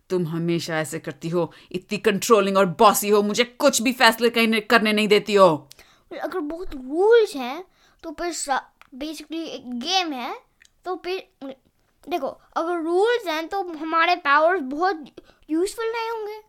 तुम 0.10 0.26
हमेशा 0.28 0.78
ऐसे 0.80 1.00
करती 1.00 1.30
हो 1.30 1.52
इतनी 1.72 1.98
कंट्रोलिंग 2.00 2.58
और 2.58 2.66
बॉसी 2.80 3.10
हो 3.10 3.22
मुझे 3.24 3.44
कुछ 3.44 3.82
भी 3.82 3.94
फैसले 3.94 4.30
करने 4.30 4.94
नहीं 4.94 5.08
देती 5.08 5.34
हो। 5.36 5.48
अगर 6.12 6.40
बहुत 6.40 6.76
रूल्स 6.76 7.36
हैं 7.36 7.64
तो 8.04 8.12
फिर 8.12 8.34
बेसिकली 8.96 9.44
एक 9.46 9.70
गेम 9.80 10.14
है 10.14 10.34
तो 10.86 10.96
फिर 11.06 11.56
देखो 12.04 12.28
अगर 12.58 12.82
रूल्स 12.84 13.28
हैं 13.28 13.48
तो 13.48 13.62
हमारे 13.76 14.16
पावर्स 14.26 14.62
बहुत 14.66 15.06
यूजफुल 15.50 15.86
नहीं 15.88 16.10
होंगे। 16.10 16.40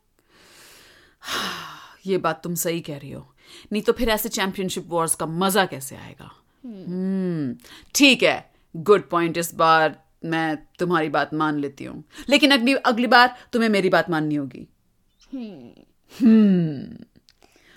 ये 2.07 2.19
बात 2.19 2.43
तुम 2.43 2.55
सही 2.57 2.81
कह 2.81 2.97
रही 2.99 3.11
हो। 3.11 3.27
नहीं 3.73 3.83
तो 3.83 3.93
फिर 3.93 4.09
ऐसे 4.09 4.29
चैंपियनशिप 4.29 4.85
वॉर्स 4.89 5.15
का 5.15 5.27
मज़ा 5.27 5.65
कैसे 5.67 5.97
आएगा? 5.97 6.31
हम्म 6.65 7.57
ठीक 7.95 8.23
है 8.23 8.51
गुड 8.77 9.09
पॉइंट 9.09 9.39
इस 9.39 9.55
बार 9.55 9.97
मैं 10.25 10.57
तुम्हारी 10.79 11.09
बात 11.09 11.35
मान 11.35 11.59
लेती 11.59 11.85
हूँ। 11.85 12.05
लेकिन 12.29 12.51
अगली 12.51 12.75
अगली 12.75 13.07
बार 13.07 13.37
तुम्हें 13.53 13.69
मेरी 13.69 13.89
बात 13.89 14.11
माननी 14.11 14.35
होगी। 14.35 14.67
हम्म 16.13 17.05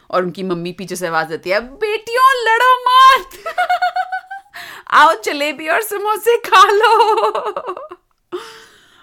और 0.10 0.24
उनकी 0.24 0.44
मम्मी 0.44 0.72
पीछे 0.72 0.96
से 0.96 1.08
आवाज़ 1.08 1.28
देती 1.28 1.50
है 1.50 1.60
बेटियों 1.76 2.26
लड़ो 2.46 2.74
मत। 2.82 3.56
आओ 4.92 5.14
जलेबी 5.26 5.68
और 5.68 5.82
समोसे 5.82 6.38
खा 6.38 6.64
लो। 6.72 7.88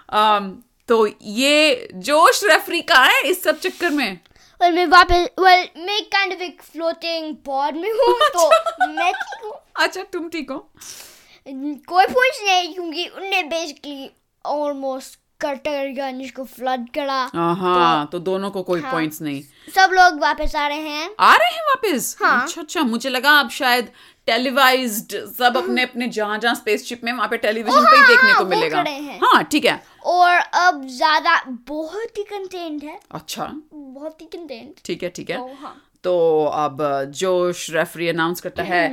Um, 0.09 0.43
तो 0.87 1.07
ये 1.21 1.89
जोश 1.95 2.43
रेफरी 2.43 2.81
का 2.81 2.99
है 3.03 3.21
इस 3.21 3.43
सब 3.43 3.59
चक्कर 3.59 3.89
में? 3.89 4.19
वेल 4.61 4.73
मैं 4.75 4.85
वापस 4.87 5.27
वेल 5.39 5.67
मैं 5.85 6.01
काइंड 6.13 6.33
ऑफ़ 6.33 6.41
एक 6.41 6.61
फ्लोटिंग 6.63 7.35
पॉड 7.45 7.75
में 7.75 7.89
हूँ 7.91 8.13
तो 8.33 8.49
मैं 8.87 9.11
ठीक 9.13 9.43
हूँ। 9.43 9.53
अच्छा 9.83 10.03
तुम 10.13 10.27
ठीक 10.29 10.51
हो 10.51 10.57
कोई 11.87 12.05
पॉइंट्स 12.05 12.41
नहीं 12.45 12.73
क्योंकि 12.73 13.05
उनने 13.07 13.43
बेसिकली 13.43 14.09
ऑलमोस्ट 14.45 15.19
कटरगंज 15.41 16.29
को 16.31 16.43
फ्लड 16.45 16.87
करा। 16.93 17.19
हाँ 17.33 18.05
तो 18.05 18.11
तो 18.11 18.19
दोनों 18.25 18.49
को 18.51 18.61
कोई 18.63 18.81
हाँ। 18.81 18.91
पॉइंट्स 18.91 19.21
नहीं। 19.21 19.41
सब 19.75 19.91
लोग 19.93 20.19
वापस 20.21 20.55
आ 20.55 20.67
रहे 20.67 20.89
हैं। 20.89 21.09
आ 21.19 21.35
रहे 21.35 21.49
हैं 21.55 21.61
वापस? 21.67 22.15
हाँ। 22.21 22.41
अच्छा 22.41 22.61
अच्छा 22.61 22.81
मुझे 22.83 23.09
लगा 23.09 23.31
अब 23.39 23.49
शायद 23.49 23.91
टेलीवाइज्ड 24.27 25.15
सब 25.37 25.57
अपने 25.57 25.83
अपने 25.83 26.07
जहाँ 26.07 26.37
जहाँ 26.39 26.55
स्पेसशिप 26.55 27.03
में 27.03 27.11
वहाँ 27.13 27.27
पे 27.27 27.37
टेलीविज़न 27.37 27.85
पे 27.85 27.95
ही 27.95 28.01
हाँ, 28.01 28.07
देखने 28.07 28.31
हाँ, 28.31 28.39
को 28.39 28.49
मिलेगा। 28.49 28.83
हाँ 29.27 29.43
ठीक 29.43 29.65
है। 29.65 29.81
और 30.07 30.37
अब 30.57 30.85
ज़्यादा 30.87 31.41
बहुत 31.67 32.17
ही 32.17 32.23
कंटेंट 32.23 32.83
है। 32.83 32.99
अच्छा। 33.11 33.51
बहुत 33.73 34.21
ही 34.21 34.25
कंटेंट 34.27 34.81
ठीक 34.85 35.03
है 35.03 35.09
ठीक 35.09 35.29
है। 35.29 35.37
तो 35.37 35.53
हाँ। 35.61 35.75
तो 36.03 36.45
अब 36.45 36.77
जोश 37.15 37.69
रेफरी 37.69 38.07
अनाउंस 38.07 38.41
करता 38.41 38.63
है 38.63 38.87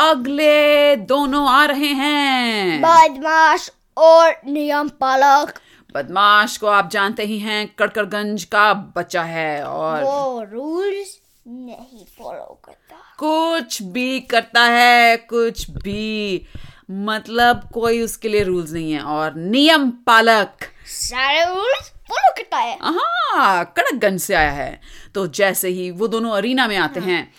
अगले 0.00 0.96
दोनों 1.06 1.46
आ 1.48 1.64
रहे 1.64 1.92
हैं। 1.94 2.80
बदमाश 2.82 3.70
और 3.96 4.34
नियम 4.46 4.88
पालक। 5.00 5.54
बदमाश 5.94 6.56
को 6.56 6.66
आप 6.68 6.90
जानते 6.90 7.24
ही 7.24 7.38
हैं 7.38 7.66
कड़कड़गंज 7.78 8.44
का 8.44 8.72
बच्चा 8.96 9.22
है 9.24 9.62
और 9.64 10.02
वो 10.04 10.42
रूल्स 10.42 11.18
नहीं 11.46 12.04
फॉलो 12.18 12.58
करता। 12.64 12.96
कुछ 13.18 13.82
भी 13.82 14.20
करता 14.20 14.62
है 14.62 15.16
कुछ 15.16 15.70
भी। 15.70 16.46
मतलब 16.88 17.68
कोई 17.74 18.00
उसके 18.02 18.28
लिए 18.28 18.42
रूल्स 18.42 18.72
नहीं 18.72 18.92
है 18.92 19.00
और 19.02 19.34
नियम 19.34 19.90
पालक। 20.06 20.64
सारे 20.86 21.44
रूल्स 21.44 21.90
फॉलो 22.08 22.32
करता 22.36 22.58
है। 22.58 22.78
हाँ 22.82 23.64
कड़कगंज 23.76 24.20
से 24.20 24.34
आया 24.34 24.50
है। 24.52 24.80
तो 25.14 25.26
जैसे 25.26 25.68
ही 25.68 25.90
वो 25.90 26.08
दोनों 26.08 26.30
अरीना 26.32 26.66
में 26.68 26.76
आते 26.76 27.00
हाँ। 27.00 27.08
हैं। 27.08 27.32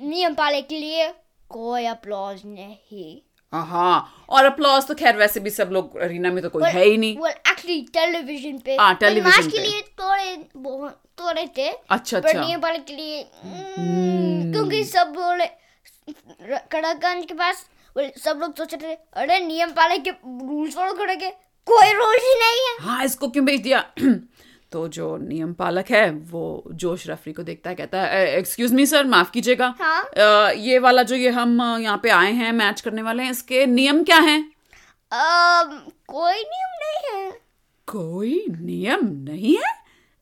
नियम 0.00 0.34
पालक 0.34 0.66
के 0.68 0.78
लिए 0.78 1.08
कोई 1.50 1.84
अप्लॉज 1.86 2.42
नहीं। 2.46 3.16
हाँ 3.52 4.24
और 4.28 4.44
अप्लॉज 4.44 4.86
तो 4.86 4.94
खैर 4.94 5.16
वैसे 5.16 5.40
भी 5.40 5.50
सब 5.50 5.70
लोग 5.72 5.96
अरीना 5.98 6.30
में 6.30 6.42
तो 6.42 6.48
कोई 6.50 6.62
है 6.64 6.84
ही 6.84 6.96
नहीं। 6.96 7.16
Well 7.16 7.36
एक्चुअली 7.50 7.80
टेलीविज़न 7.92 8.58
पे। 8.58 8.76
हाँ, 8.76 8.94
बदमाश 8.94 9.46
के 9.46 9.58
लिए 9.58 9.80
थोड़े 10.00 10.36
थोड़े 11.20 11.46
थे। 11.56 11.68
अच्छा 11.68 12.16
अच्छा। 12.18 12.40
नियम 12.40 12.60
पालक 12.60 12.84
के 12.88 12.94
लिए 12.94 13.20
हम्म, 13.44 14.52
क्योंकि 14.52 14.84
सब 14.84 15.12
बोले 15.12 15.46
कड़कगंज 16.72 17.24
के 17.26 17.34
पास 17.34 17.64
सब 18.24 18.38
लोग 18.40 18.56
सोच 18.56 18.74
रहे 18.74 18.94
अरे 18.94 19.38
नियम 19.40 19.70
पालक 19.70 20.02
के 20.04 20.10
रूल्स 20.10 20.74
फॉलो 20.74 20.92
करेंगे? 20.92 21.30
कोई 21.66 21.92
रूल्स 21.92 22.22
ही 22.22 22.34
नहीं 22.34 22.60
है। 22.68 22.76
हाँ 22.80 23.04
इसको 23.04 23.28
क्यों 23.28 23.44
भेज 23.44 23.60
दिया? 23.60 23.84
तो 24.72 24.88
जो 24.88 25.16
नियम 25.16 25.52
पालक 25.52 25.90
है 25.90 26.10
वो 26.10 26.64
जोश 26.72 27.06
रेफरी 27.08 27.32
को 27.32 27.42
देखता 27.42 27.70
है 27.70 27.76
कहता 27.76 28.00
है 28.02 28.26
एक्सक्यूज 28.38 28.72
मी 28.72 28.86
सर 28.86 29.04
माफ़ 29.04 29.30
कीजिएगा। 29.30 29.74
हाँ? 29.80 30.52
ये 30.52 30.78
वाला 30.78 31.02
जो 31.02 31.16
ये 31.16 31.30
हम 31.30 31.60
यहाँ 31.80 32.00
पे 32.02 32.10
आए 32.10 32.32
हैं 32.32 32.52
मैच 32.52 32.80
करने 32.80 33.02
वाले 33.02 33.22
हैं 33.22 33.30
इसके 33.30 33.66
नियम 33.66 34.02
क्या 34.04 34.18
हैं? 34.18 34.40
कोई 36.08 36.32
नियम 36.32 36.76
नहीं 36.82 37.24
है। 37.24 37.30
कोई 37.88 38.44
नियम 38.48 39.00
नहीं 39.02 39.56
है? 39.56 39.72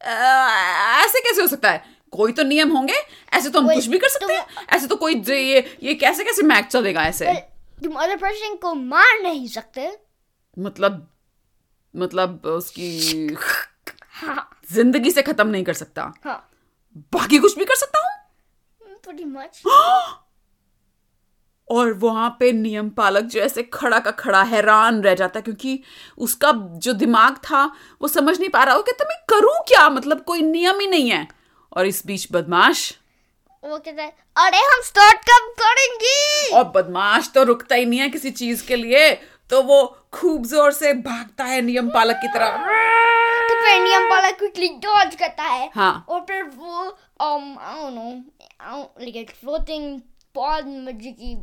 अ, 0.01 1.05
ऐसे 1.05 1.21
कैसे 1.21 1.41
हो 1.41 1.47
सकता 1.47 1.71
है? 1.71 1.85
कोई 2.13 2.33
तो 2.33 2.43
नियम 2.43 2.71
होंगे 2.73 2.95
ऐसे 3.33 3.51
तो 3.51 3.61
हम 3.61 3.75
कुछ 3.75 3.87
भी 3.87 3.99
कर 3.99 4.09
सकते 4.09 4.27
तो- 4.27 4.37
हैं 4.37 4.67
ऐसे 4.73 4.87
तो 4.87 4.97
कोई 4.97 5.15
ये 5.15 5.77
ये 5.83 5.95
कैसे 5.95 6.25
कैसे 6.25 6.43
मैच 6.43 6.67
चलेगा 6.67 7.03
ऐसे? 7.03 7.56
तुम 7.79 7.95
अदर 7.95 8.17
पर्सन 8.17 8.57
को 8.57 8.75
मार 8.75 9.21
नहीं 9.23 9.47
सकते। 9.49 9.91
मतलब 10.57 11.07
मतलब 11.95 12.47
उसकी 12.47 13.37
हाँ। 14.13 14.49
ज़िंदगी 14.73 15.11
से 15.11 15.23
खत्म 15.23 15.47
नहीं 15.49 15.65
कर 15.65 15.73
सकता। 15.73 16.13
हाँ। 16.25 16.39
बाकी 17.13 17.39
कुछ 17.39 17.59
भी 17.59 17.65
कर 17.65 17.75
सकता 17.75 17.99
हूँ? 17.99 18.15
Pretty 19.05 19.27
much 19.27 19.63
और 21.71 21.93
वहाँ 21.93 22.29
पे 22.41 22.51
नियम 22.53 22.89
पालक 22.91 23.25
जो 23.25 23.41
ऐसे 23.41 23.63
खड़ा 23.63 23.99
का 23.99 24.11
खड़ा 24.11 24.43
हैरान 24.43 25.01
रह 25.03 25.15
जाता 25.15 25.41
क्योंकि 25.41 25.79
उसका 26.19 26.53
जो 26.77 26.93
दिमाग 26.93 27.37
था 27.45 27.65
वो 28.03 28.09
समझ 28.09 28.39
नहीं 28.39 28.49
पा 28.49 28.63
रहा 28.65 28.75
हो 28.75 28.83
कि 28.83 28.93
मैं 29.05 29.17
करूँ 29.29 29.55
क्या? 29.69 29.89
मतलब 29.89 30.21
कोई 30.21 30.43
नियम 30.43 30.81
ही 30.81 30.87
नहीं 30.87 31.11
है। 31.11 31.27
और 31.73 31.87
इस 31.87 32.07
बीच 32.07 32.29
बदमाश 32.33 32.93
वो 33.67 33.79
कहता 33.79 34.03
है 34.03 34.13
अरे 34.37 34.59
हम 34.65 34.83
स्टार्ट 34.85 35.19
कब 35.31 35.53
करेंगे? 35.61 36.57
और 36.57 36.65
बदमाश 36.75 37.31
तो 37.35 37.43
रुकता 37.45 37.75
ही 37.75 37.85
नहीं 37.87 38.01
है 38.01 38.09
किसी 38.09 38.31
चीज़ 38.33 38.67
के 38.67 38.77
लिए 38.77 39.11
तो 39.51 39.63
वो 39.63 39.85
खूब 40.13 40.47
ज़ोर 40.47 40.73
से 40.73 40.93
भागता 41.03 41.45
है 41.45 41.61
नियम 41.63 41.89
पालक 41.91 42.17
की 42.23 42.29
तरह। 42.29 42.57
तो 43.49 43.55
फिर 43.57 43.81
नियम 43.83 44.09
पालक 44.11 44.39
क्विकली 44.39 44.69
डॉज 44.85 45.15
करता 45.15 45.43
है। 45.45 45.71
हाँ। 45.75 46.05
और 46.09 46.21
फिर 46.21 46.43
वो 46.45 46.97
um 47.23 47.45
I 47.59 47.75
don't 47.75 47.95
know 47.95 48.13
I 48.61 48.73
don't, 48.73 48.89
like 49.07 49.31
floating 49.35 50.01
pod 50.35 50.67
मर्ज़ी 50.67 51.13
की 51.13 51.37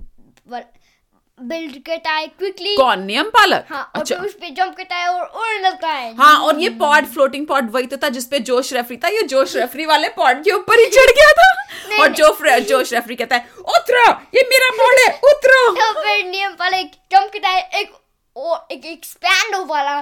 बिल्ड 1.38 1.77
करता 1.86 2.12
है 2.12 2.25
क्विकली 2.29 2.75
कौन? 2.77 3.03
नियम 3.03 3.29
पालक? 3.29 3.65
हाँ 3.69 3.91
अच्छा। 3.95 4.15
फिर 4.15 4.25
उस 4.25 4.33
पे 4.41 4.49
जंप 4.49 4.75
करता 4.77 4.95
है 4.95 5.07
और 5.09 5.21
उड़ 5.21 5.62
लगता 5.62 5.89
है। 5.89 6.13
हाँ 6.15 6.38
और 6.39 6.59
ये 6.59 6.69
पॉड 6.79 7.05
फ्लोटिंग 7.13 7.47
पॉड 7.47 7.71
वही 7.71 7.86
तो 7.88 7.97
था 7.97 8.09
जिसपे 8.09 8.39
जोश 8.49 8.73
रेफरी 8.73 8.97
था 8.97 9.07
ये 9.07 9.21
जोश 9.27 9.55
रेफरी 9.55 9.86
वाले 9.86 10.09
पॉड 10.17 10.43
के 10.43 10.51
ऊपर 10.51 10.79
ही 10.79 10.86
चढ़ 10.89 11.12
गया 11.12 11.31
था। 11.39 11.53
और 11.93 12.07
जो 12.13 12.31
जोश 12.62 12.93
रेफरी 12.93 13.15
कहता 13.15 13.36
है 13.36 13.63
उतरो 13.69 14.05
ये 14.36 14.43
मेरा 14.49 14.69
बॉल 14.77 14.95
है 14.99 15.09
उतरो 15.25 15.69
तो 15.73 15.91
फिर 16.01 16.25
नियम 16.25 16.53
पहले 16.55 16.83
जंप 16.83 17.31
के 17.33 17.47
है 17.47 17.81
एक 17.81 17.93
और 18.36 18.67
एक 18.71 18.86
एक्सपैंड 18.88 19.55
वाला 19.67 19.97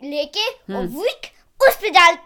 लेके 0.00 0.46
और 0.46 0.74
हम्म। 0.74 1.00
विक 1.00 1.30
उस 1.60 1.76
पे 1.76 1.90
डाल 1.90 2.18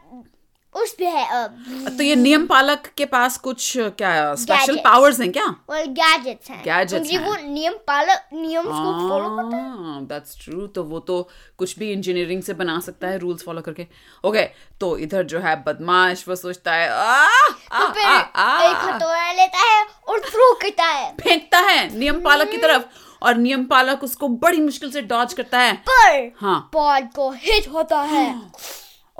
उस 0.75 0.93
पे 0.93 1.05
है 1.05 1.25
अब 1.35 1.95
तो 1.97 2.03
ये 2.03 2.15
नियम 2.17 2.47
पालक 2.47 2.87
के 2.99 3.05
पास 3.05 3.37
कुछ 3.39 3.73
क्या 3.77 4.35
स्पेशल 4.35 4.77
पावर्स 4.77 5.21
हैं 5.21 5.31
क्या? 5.33 5.45
और 5.45 5.87
गैजेट्स 5.91 6.51
हैं। 6.51 6.63
क्योंकि 6.63 7.17
हैं। 7.17 7.25
वो 7.25 7.35
नियम 7.45 7.73
पालक 7.87 8.29
नियम 8.33 8.63
को 8.63 9.09
फॉलो 9.09 9.37
करता 9.37 9.57
है। 9.57 10.07
दैट्स 10.07 10.39
ट्रू 10.45 10.67
तो 10.67 10.85
वो 10.85 10.99
तो 11.01 11.29
कुछ 11.59 11.79
भी 11.79 11.91
इंजीनियरिंग 11.93 12.43
से 12.43 12.55
बना 12.55 12.79
सकता 12.81 13.09
है 13.09 13.19
रूल्स 13.19 13.43
फॉलो 13.43 13.61
करके। 13.61 13.87
ओके 14.25 14.43
तो 14.81 14.97
इधर 14.99 15.23
जो 15.23 15.41
है 15.41 15.57
बदमाश 15.67 16.25
वो 16.29 16.37
सोचता 16.37 16.73
है 16.73 16.89
आ, 16.89 17.27
आ, 17.73 17.81
तो 17.81 17.93
फिर 17.93 18.05
आ, 18.05 18.19
आ, 18.19 18.63
एक 18.63 18.77
हथौड़ा 18.77 19.33
लेता 19.33 19.59
है 19.59 19.87
और 20.09 20.21
थ्रो 20.21 20.53
करता 20.55 20.85
है। 20.85 21.15
फेंकता 21.21 21.59
है 21.59 21.99
नियम 21.99 22.21
पालक 22.21 22.51
की 22.51 22.57
तरफ़। 22.57 22.83
और 23.23 23.35
नियम 23.35 23.65
पालक 23.65 24.05
उसको 24.05 24.29
बड़ी 24.43 24.61
मुश्किल 24.61 24.91
से 24.91 25.03
डॉज 25.03 25.33
करता 25.33 25.59
है। 25.59 25.73
पर 25.89 26.33
हाँ। 26.41 26.71
पॉड 26.73 27.13
को 27.13 27.31
हिट 27.31 27.69
होता 27.69 28.01
है। 28.03 28.29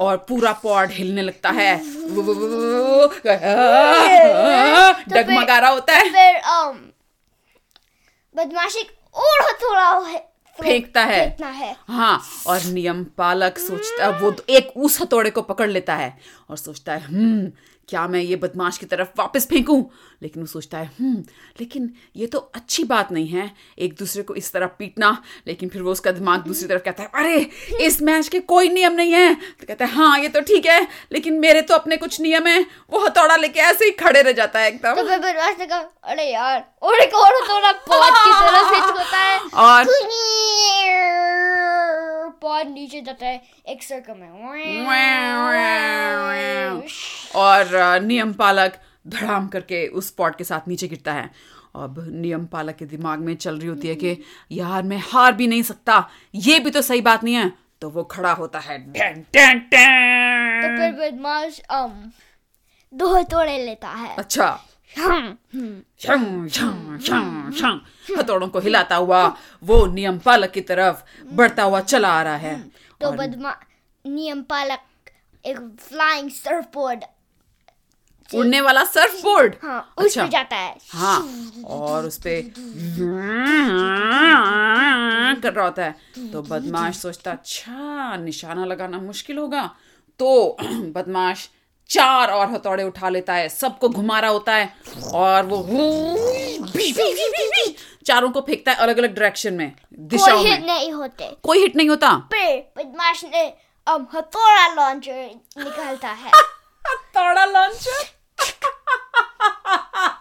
और 0.01 0.17
पूरा 0.17 0.53
पॉड 0.53 0.91
हिलने 0.91 1.23
लगता 1.23 1.51
है। 1.51 1.79
तो 1.79 2.23
डगमगा 5.15 5.59
रहा 5.59 5.71
होता 5.71 5.93
है। 5.93 6.11
फिर 6.11 6.37
um, 6.37 6.77
बदमाश 8.37 8.77
और 9.15 9.43
हथौड़ा 9.43 10.09
है 10.09 10.31
फेंकता 10.63 11.05
है। 11.05 11.37
है। 11.43 11.77
हाँ 11.89 12.23
और 12.47 12.63
नियम 12.63 13.05
पालक 13.05 13.59
सोचता 13.59 14.09
वो 14.09 14.31
तो 14.31 14.43
एक 14.49 14.73
उस 14.77 15.01
हथौड़े 15.01 15.31
को 15.31 15.43
पकड़ 15.43 15.69
लेता 15.69 15.95
है 15.95 16.19
और 16.51 16.57
सोचता 16.57 16.93
है 16.93 17.01
हम्म 17.01 17.53
क्या 17.91 18.07
मैं 18.09 18.21
ये 18.21 18.37
बदमाश 18.37 18.79
की 18.79 18.87
तरफ़ 18.87 19.09
वापस 19.19 19.47
फेंकूं? 19.47 19.83
लेकिन 20.23 20.43
वो 20.43 20.47
सोचता 20.47 20.79
है 20.79 20.91
हम्म 21.01 21.23
लेकिन 21.61 21.91
ये 22.17 22.27
तो 22.27 22.39
अच्छी 22.55 22.85
बात 22.85 23.13
नहीं 23.13 23.29
है 23.29 23.51
एक 23.79 23.95
दूसरे 23.99 24.23
को 24.23 24.35
इस 24.35 24.53
तरह 24.53 24.67
पीटना। 24.79 25.11
लेकिन 25.47 25.69
फिर 25.69 25.83
वो 25.83 25.93
उसका 25.93 26.11
दिमाग 26.13 26.45
दूसरी 26.45 26.69
तरफ़ 26.69 26.83
कहता 26.83 27.03
है 27.03 27.11
अरे 27.15 27.51
इस 27.87 28.01
मैच 28.03 28.29
के 28.29 28.41
कोई 28.53 28.69
नियम 28.69 28.93
नहीं 28.93 29.13
है। 29.13 29.35
तो 29.35 29.67
कहता 29.67 29.85
है 29.85 29.93
हाँ 29.93 30.19
ये 30.19 30.29
तो 30.29 30.41
ठीक 30.41 30.67
है 30.67 30.81
लेकिन 31.13 31.39
मेरे 31.41 31.63
तो 31.63 31.75
अपने 31.75 31.97
कुछ 31.97 32.21
नियम 32.21 32.47
है। 32.47 32.61
वो 32.93 33.05
हथौड़ा 33.07 33.37
लेके 33.37 33.61
ऐसे 33.61 33.85
ही 33.85 33.91
खड़े 34.01 34.23
रह 34.23 34.33
जाता 34.33 34.59
है 34.61 34.71
तो 34.71 34.89
एकदम 34.89 35.67
कहा 35.67 35.79
अरे 36.05 36.31
यार 36.33 36.65
और 36.83 36.95
एक 36.95 37.15
और 37.15 37.33
हथौड़ा 37.35 37.73
की 37.73 37.89
तरफ़ 38.41 38.75
हिट 38.75 38.97
होता 38.99 39.19
है। 39.19 39.39
और 39.67 39.85
पॉड 42.43 42.69
नीचे 42.69 43.01
जाता 43.01 43.27
है 43.27 43.41
एक 43.69 43.83
सर्कल 43.83 44.15
में 44.15 44.29
और 47.37 48.01
नियम 48.03 48.33
पालक 48.33 48.79
धड़ाम 49.09 49.49
करके 49.49 49.87
उस 49.99 50.11
पॉट 50.11 50.37
के 50.37 50.45
साथ 50.45 50.69
नीचे 50.69 50.89
गिरता 50.89 51.13
है 51.13 51.31
अब 51.77 52.05
नियम 52.09 52.47
पालक 52.47 52.77
के 52.77 52.85
दिमाग 52.87 53.19
में 53.21 53.35
चल 53.37 53.59
रही 53.59 53.69
होती 53.69 53.89
है 53.89 53.95
कि 53.95 54.17
यार 54.51 54.83
मैं 54.83 54.99
हार 55.03 55.33
भी 55.33 55.47
नहीं 55.47 55.63
सकता 55.63 56.05
ये 56.35 56.59
भी 56.59 56.71
तो 56.71 56.83
सही 56.83 57.01
बात 57.01 57.25
नहीं 57.25 57.35
है 57.35 57.53
तो 57.81 57.91
वो 57.91 58.05
खड़ा 58.05 58.33
होता 58.33 58.59
है 58.59 58.79
डैन 58.93 59.25
डैन 59.35 59.61
तो 59.61 60.77
फिर 60.77 60.93
बदमाश 60.93 61.61
दो 62.93 63.15
हथौड़े 63.15 63.57
लेता 63.65 63.89
है 63.89 64.15
अच्छा 64.17 64.49
हथौड़ों 68.19 68.49
को 68.49 68.61
हिलाता 68.61 68.97
हुआ 68.97 69.37
वो 69.63 69.87
नियम 69.87 70.19
पालक 70.19 70.51
की 70.51 70.61
तरफ़ 70.61 71.03
बढ़ता 71.35 71.63
हुआ 71.63 71.81
चला 71.81 72.09
आ 72.09 72.23
रहा 72.23 72.37
है। 72.37 72.61
तो 73.01 73.13
बदमा 73.13 73.57
नियम 74.05 74.43
पालक 74.43 74.81
एक 75.45 75.59
फ्लाइंग 75.81 76.31
सर्फबोर्ड 76.31 77.05
उड़ने 78.35 78.61
वाला 78.61 78.85
सर्फ 78.85 79.23
बोर्ड 79.23 79.55
हाँ 79.63 79.95
उस 79.99 80.19
पे 80.19 80.29
जाता 80.29 80.57
है। 80.57 80.77
हाँ 80.91 81.21
और 81.67 82.07
उस 82.07 82.19
पे 82.19 82.53
कर 85.43 85.53
रहा 85.53 85.65
होता 85.65 85.85
है। 85.85 85.95
तो 86.33 86.43
बदमाश 86.43 86.97
सोचता 86.97 87.31
अच्छा 87.33 88.17
निशाना 88.17 88.65
लगाना 88.65 88.99
मुश्किल 88.99 89.39
होगा। 89.39 89.65
तो 90.19 90.57
बदमाश 90.97 91.49
चार 91.91 92.31
और 92.31 92.51
हथौड़े 92.51 92.85
उठा 92.85 93.09
लेता 93.09 93.35
है 93.35 93.49
सबको 93.49 93.89
घुमा 93.89 94.19
रहा 94.21 94.31
होता 94.31 94.55
है 94.55 94.73
और 95.15 95.47
वो 95.47 95.57
चारों 98.07 98.31
को 98.31 98.41
फेंकता 98.41 98.73
है 98.73 98.79
अलग 98.79 98.99
अलग 98.99 99.15
डायरेक्शन 99.15 99.55
में 99.55 99.73
दिशाओं 99.93 100.39
कोई 100.39 100.51
हिट 100.51 100.65
नहीं 100.65 100.93
होते। 100.93 101.37
कोई 101.43 101.59
हिट 101.59 101.77
नहीं 101.77 101.89
होता। 101.89 102.13
बदमाश 102.33 103.25
ने 103.25 103.55
हथौड़ा 103.89 104.75
लॉन्चर 104.75 105.31
निकालता 105.65 106.09
है। 106.09 106.31
हथौड़ा 106.87 107.45
लॉन्चर 107.45 108.05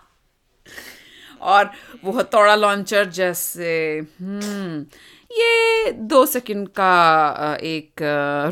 और 1.41 1.71
वो 2.05 2.11
हथौड़ा 2.11 2.55
लॉन्चर 2.55 3.05
जैसे 3.09 4.01
हम्म 4.21 4.85
ये 5.31 5.91
दो 5.91 6.25
सेकंड 6.25 6.67
का 6.67 7.57
एक 7.63 8.01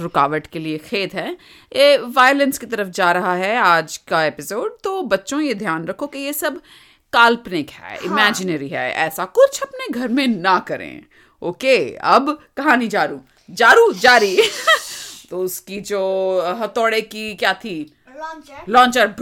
रुकावट 0.01 0.47
के 0.47 0.59
लिए 0.59 0.77
खेद 0.77 1.13
है। 1.13 1.31
ये 1.75 1.97
वायलेंस 1.97 2.57
की 2.57 2.65
तरफ़ 2.65 2.87
जा 2.87 3.11
रहा 3.11 3.33
है 3.35 3.55
आज 3.57 3.97
का 3.97 4.23
एपिसोड 4.23 4.77
तो 4.83 5.01
बच्चों 5.01 5.41
ये 5.41 5.53
ध्यान 5.53 5.85
रखो 5.85 6.07
कि 6.07 6.19
ये 6.19 6.33
सब 6.33 6.61
काल्पनिक 7.13 7.69
है 7.69 7.97
इमेजिनरी 8.05 8.67
है 8.67 8.91
ऐसा 8.91 9.25
कुछ 9.25 9.61
अपने 9.61 9.99
घर 9.99 10.07
में 10.07 10.27
ना 10.27 10.57
करें। 10.59 11.03
ओके 11.41 11.77
अब 11.95 12.39
कहानी 12.57 12.87
जारू। 12.87 13.19
जारू 13.51 13.91
जारी। 13.93 14.37
तो 15.29 15.37
उसकी 15.37 15.79
जो 15.81 16.01
हथौड़े 16.61 17.01
की 17.01 17.33
क्या 17.35 17.53
थी? 17.53 17.93
लॉन्चर 18.69 19.13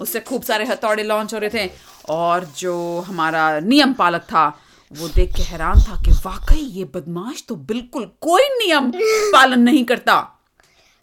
उससे 0.00 0.20
खूब 0.20 0.42
सारे 0.42 0.64
हथौड़े 0.64 1.02
लॉन्च 1.02 1.34
हो 1.34 1.38
रहे 1.38 1.50
थे। 1.50 1.70
और 2.08 2.44
जो 2.58 3.00
हमारा 3.00 3.60
नियम 3.60 3.92
पालक 3.92 4.20
था 4.20 4.48
वो 4.92 5.08
देख 5.08 5.34
के 5.36 5.42
हैरान 5.42 5.80
था 5.80 5.96
कि 5.96 6.10
वाकई 6.10 6.58
ये 6.58 6.84
बदमाश 6.84 7.44
तो 7.48 7.54
बिल्कुल 7.54 8.04
कोई 8.20 8.42
नियम 8.42 8.92
पालन 9.32 9.60
नहीं 9.60 9.84
करता। 9.84 10.20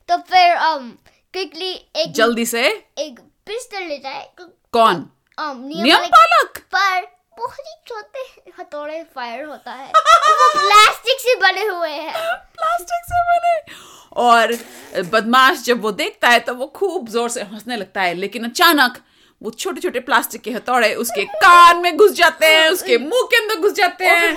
तो 0.10 0.18
फिर 0.18 0.56
um, 0.58 0.92
क्विकली 1.34 1.72
एक 1.96 2.12
जल्दी 2.12 2.46
से 2.46 2.68
एक 2.98 3.20
पिस्टल 3.20 3.84
लेता 3.84 4.10
है 4.10 4.34
कौन? 4.74 4.96
um, 5.40 5.56
नियम 5.56 5.98
पालक? 5.98 6.58
पर 6.76 7.02
बहुत 7.38 7.60
ही 7.60 7.76
छोटे 7.88 8.52
हथौड़े 8.60 9.04
फायर 9.16 9.44
होता 9.46 9.72
है। 9.72 9.88
वो 9.88 10.62
प्लास्टिक 10.62 11.20
से 11.20 11.36
बने 11.36 11.66
हुए 11.66 11.90
हैं। 11.90 12.14
प्लास्टिक 12.56 13.06
से 13.06 13.22
बने। 13.22 13.76
और 14.16 14.58
बदमाश 15.04 15.64
जब 15.64 15.82
वो 15.82 15.92
देखता 15.92 16.30
है 16.30 16.40
तो 16.40 16.54
वो 16.54 16.68
खूब 16.68 17.10
ज़ोर 17.10 17.30
से 17.30 17.42
हंसने 17.42 17.76
लगता 17.76 18.02
है 18.02 18.14
लेकिन 18.14 18.44
अचानक 18.44 18.98
वो 19.42 19.52
छोटे 19.52 19.82
छोटे 19.82 20.00
प्लास्टिक 20.00 20.42
के 20.42 20.52
हथौड़े 20.52 20.94
उसके 20.96 21.24
कान 21.26 21.82
में 21.82 21.98
घुस 21.98 22.12
जाते 22.12 22.46
हैं 22.46 22.70
उसके 22.70 22.98
मुँह 22.98 23.28
के 23.32 23.38
अंदर 23.38 23.62
घुस 23.62 23.74
जाते 23.74 24.06
हैं। 24.06 24.36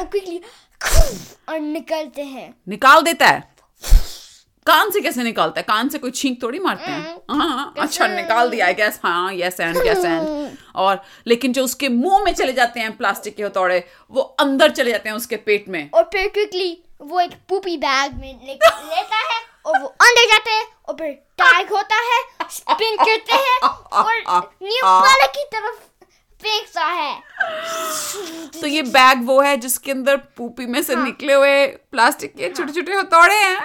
और 1.49 1.59
निकलते 1.61 2.23
हैं। 2.23 2.55
निकाल 2.69 3.03
देता 3.03 3.27
है। 3.27 3.49
कान 4.67 4.91
से 4.91 5.01
कैसे 5.01 5.23
निकालता 5.23 5.61
है? 5.61 5.65
कान 5.69 5.89
से 5.89 5.99
कोई 5.99 6.11
छींक 6.11 6.43
थोड़ी 6.43 6.59
मारते 6.59 6.91
हैं? 6.91 7.17
हाँ 7.31 7.75
अच्छा 7.79 8.07
निकाल 8.07 8.51
दिया 8.51 8.67
आई 8.67 8.75
गैस 8.75 9.01
हाँ 9.05 9.33
यस 9.35 9.61
एंड 9.61 9.77
यस 9.87 10.05
एंड 10.05 10.57
और 10.77 11.03
लेकिन 11.27 11.53
जो 11.53 11.65
उसके 11.65 11.89
मुँह 11.89 12.25
में 12.25 12.33
चले 12.35 12.53
जाते 12.53 12.81
हैं 12.81 12.97
प्लास्टिक 12.97 13.37
के 13.37 13.43
हथौड़े 13.43 13.85
वो 14.11 14.21
अंदर 14.41 14.71
चले 14.71 14.91
जाते 14.91 15.09
हैं 15.09 15.17
उसके 15.17 15.37
पेट 15.37 15.69
में। 15.69 15.91
और 15.91 16.09
फिर 16.13 16.29
क्विकली 16.29 16.77
वो 17.03 17.21
एक 17.21 17.33
पूपी 17.49 17.77
बैग 17.77 18.15
में 18.15 18.41
लेता 18.47 18.77
है। 18.77 19.49
और 19.67 19.79
वो 19.81 19.87
अंदर 19.87 20.27
जाते 20.27 20.51
हैं 20.51 20.67
और 20.89 20.95
फिर 20.95 21.13
टैग 21.43 21.71
होता 21.73 21.97
है 22.03 22.49
स्पिन 22.51 22.97
करते 22.97 23.35
हैं 23.35 23.59
और 23.61 24.51
नियम 24.63 24.85
पालक 24.85 25.33
की 25.37 25.45
तरफ़ 25.53 25.79
फेंकता 26.41 26.85
है। 26.87 27.15
तो 28.61 28.67
ये 28.67 28.83
बैग 28.83 29.27
वो 29.27 29.41
है 29.41 29.57
जिसके 29.57 29.91
अंदर 29.91 30.17
पूपी 30.37 30.67
में 30.67 30.83
से 30.83 30.95
हाँ। 30.95 31.05
निकले 31.05 31.33
हुए 31.33 31.67
प्लास्टिक 31.67 32.35
के 32.37 32.49
छोटे 32.49 32.73
छोटे 32.73 32.93
हथौड़े 32.93 33.35
हैं। 33.35 33.59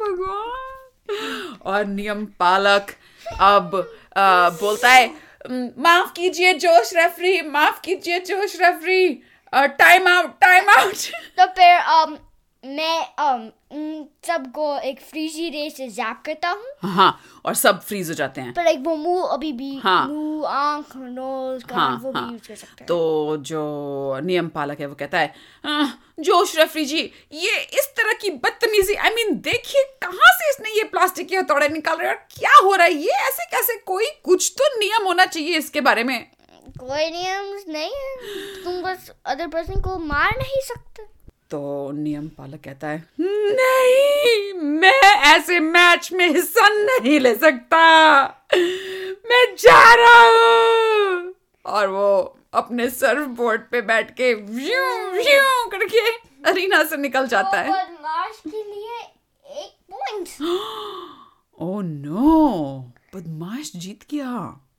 भगवान। 0.00 1.58
और 1.66 1.84
नियम 1.84 2.24
पालक 2.40 2.94
अब 3.40 3.74
आ, 4.16 4.50
बोलता 4.50 4.88
है 4.88 5.06
माफ़ 5.78 6.12
कीजिए 6.12 6.52
जोश 6.54 6.92
रेफरी 6.94 7.40
माफ़ 7.42 7.80
कीजिए 7.80 8.18
Josh 8.20 8.56
referee 8.60 9.08
time 9.54 10.08
out 10.08 10.38
time 10.40 10.70
out 10.70 10.94
तो 11.40 11.46
फिर 11.58 11.78
um, 11.94 12.16
मैं 12.64 12.98
um, 13.16 13.50
सबको 13.74 14.78
एक 14.78 15.00
फ्रीजी 15.00 15.48
रे 15.48 15.70
से 15.70 15.88
जैप 15.88 16.22
करता 16.26 16.48
हूँ। 16.48 16.62
हाँ 16.82 17.20
और 17.44 17.54
सब 17.54 17.80
फ्रीज 17.82 18.08
हो 18.08 18.14
जाते 18.14 18.40
हैं। 18.40 18.52
पर 18.54 18.66
एक 18.66 18.78
वो 18.80 18.96
मुँह 18.96 19.26
अभी 19.26 19.52
भी 19.52 19.76
हाँ। 19.76 20.08
मुँह 20.08 20.48
आँख 20.48 20.96
नोज़ 20.96 21.64
हाँ 21.72 22.00
वो 22.02 22.12
भी 22.12 22.18
हाँ। 22.20 22.32
यूज़ 22.32 22.48
कर 22.48 22.54
सकते 22.54 22.74
हैं। 22.80 22.86
तो 22.86 23.36
जो 23.36 24.20
नियम 24.24 24.48
पालक 24.48 24.80
है 24.80 24.86
वो 24.86 24.94
कहता 24.94 25.18
है 25.18 25.34
"आह, 25.64 25.88
जोश 26.20 26.56
रेफरी 26.56 26.84
जी 26.84 27.00
ये 27.32 27.60
इस 27.60 27.92
तरह 27.96 28.12
की 28.12 28.30
बदतमीजी 28.30 28.94
आई 28.94 29.10
मीन 29.10 29.34
देखिए 29.40 29.82
कहाँ 30.02 30.32
से 30.32 30.50
इसने 30.50 30.70
ये 30.70 30.84
प्लास्टिक 30.84 31.28
के 31.28 31.36
हथौड़े 31.36 31.68
निकाल 31.68 31.96
रहे 31.96 32.08
हैं 32.08 32.16
और 32.16 32.22
क्या 32.38 32.56
हो 32.64 32.74
रहा 32.74 32.86
है? 32.86 32.92
ये 32.92 33.10
ऐसे 33.10 33.44
कैसे 33.44 33.76
कोई 33.76 34.06
कुछ 34.24 34.54
तो 34.58 34.78
नियम 34.78 35.06
होना 35.06 35.24
चाहिए 35.24 35.58
इसके 35.58 35.80
बारे 35.80 36.04
में? 36.04 36.30
कोई 36.80 37.10
नियम 37.10 37.72
नहीं 37.72 37.90
है। 37.94 38.16
तुम 38.64 38.82
बस 38.82 39.10
अदर 39.26 39.46
पर्सन 39.46 39.80
को 39.80 39.98
मार 39.98 40.30
नहीं 40.38 40.60
सकते। 40.62 41.19
तो 41.50 41.90
नियम 41.92 42.28
पालक 42.28 42.60
कहता 42.64 42.88
है 42.88 43.04
नहीं 43.20 44.52
मैं 44.80 44.92
ऐसे 45.34 45.58
मैच 45.60 46.12
में 46.12 46.26
हिस्सा 46.28 46.68
नहीं 46.68 47.18
ले 47.20 47.34
सकता। 47.34 47.80
मैं 49.30 49.44
जा 49.58 49.94
रहा 49.94 50.20
हूँ। 50.20 51.34
और 51.64 51.88
वो 51.88 52.36
अपने 52.54 52.88
सर्फ 52.90 53.26
बोर्ड 53.38 53.60
पे 53.70 53.80
बैठ 53.82 54.10
के 54.10 54.32
व्यू 54.34 54.84
व्यू 55.12 55.68
करके 55.70 56.06
अरीना 56.50 56.82
से 56.84 56.96
निकल 56.96 57.26
जाता 57.26 57.60
है। 57.60 57.72
बदमाश 57.72 58.40
के 58.46 58.62
लिए 58.62 58.98
एक 59.62 59.72
पॉइंट 59.92 60.28
ओह 61.60 61.82
नो 61.82 62.78
बदमाश 63.14 63.72
जीत 63.76 64.04
गया। 64.10 64.32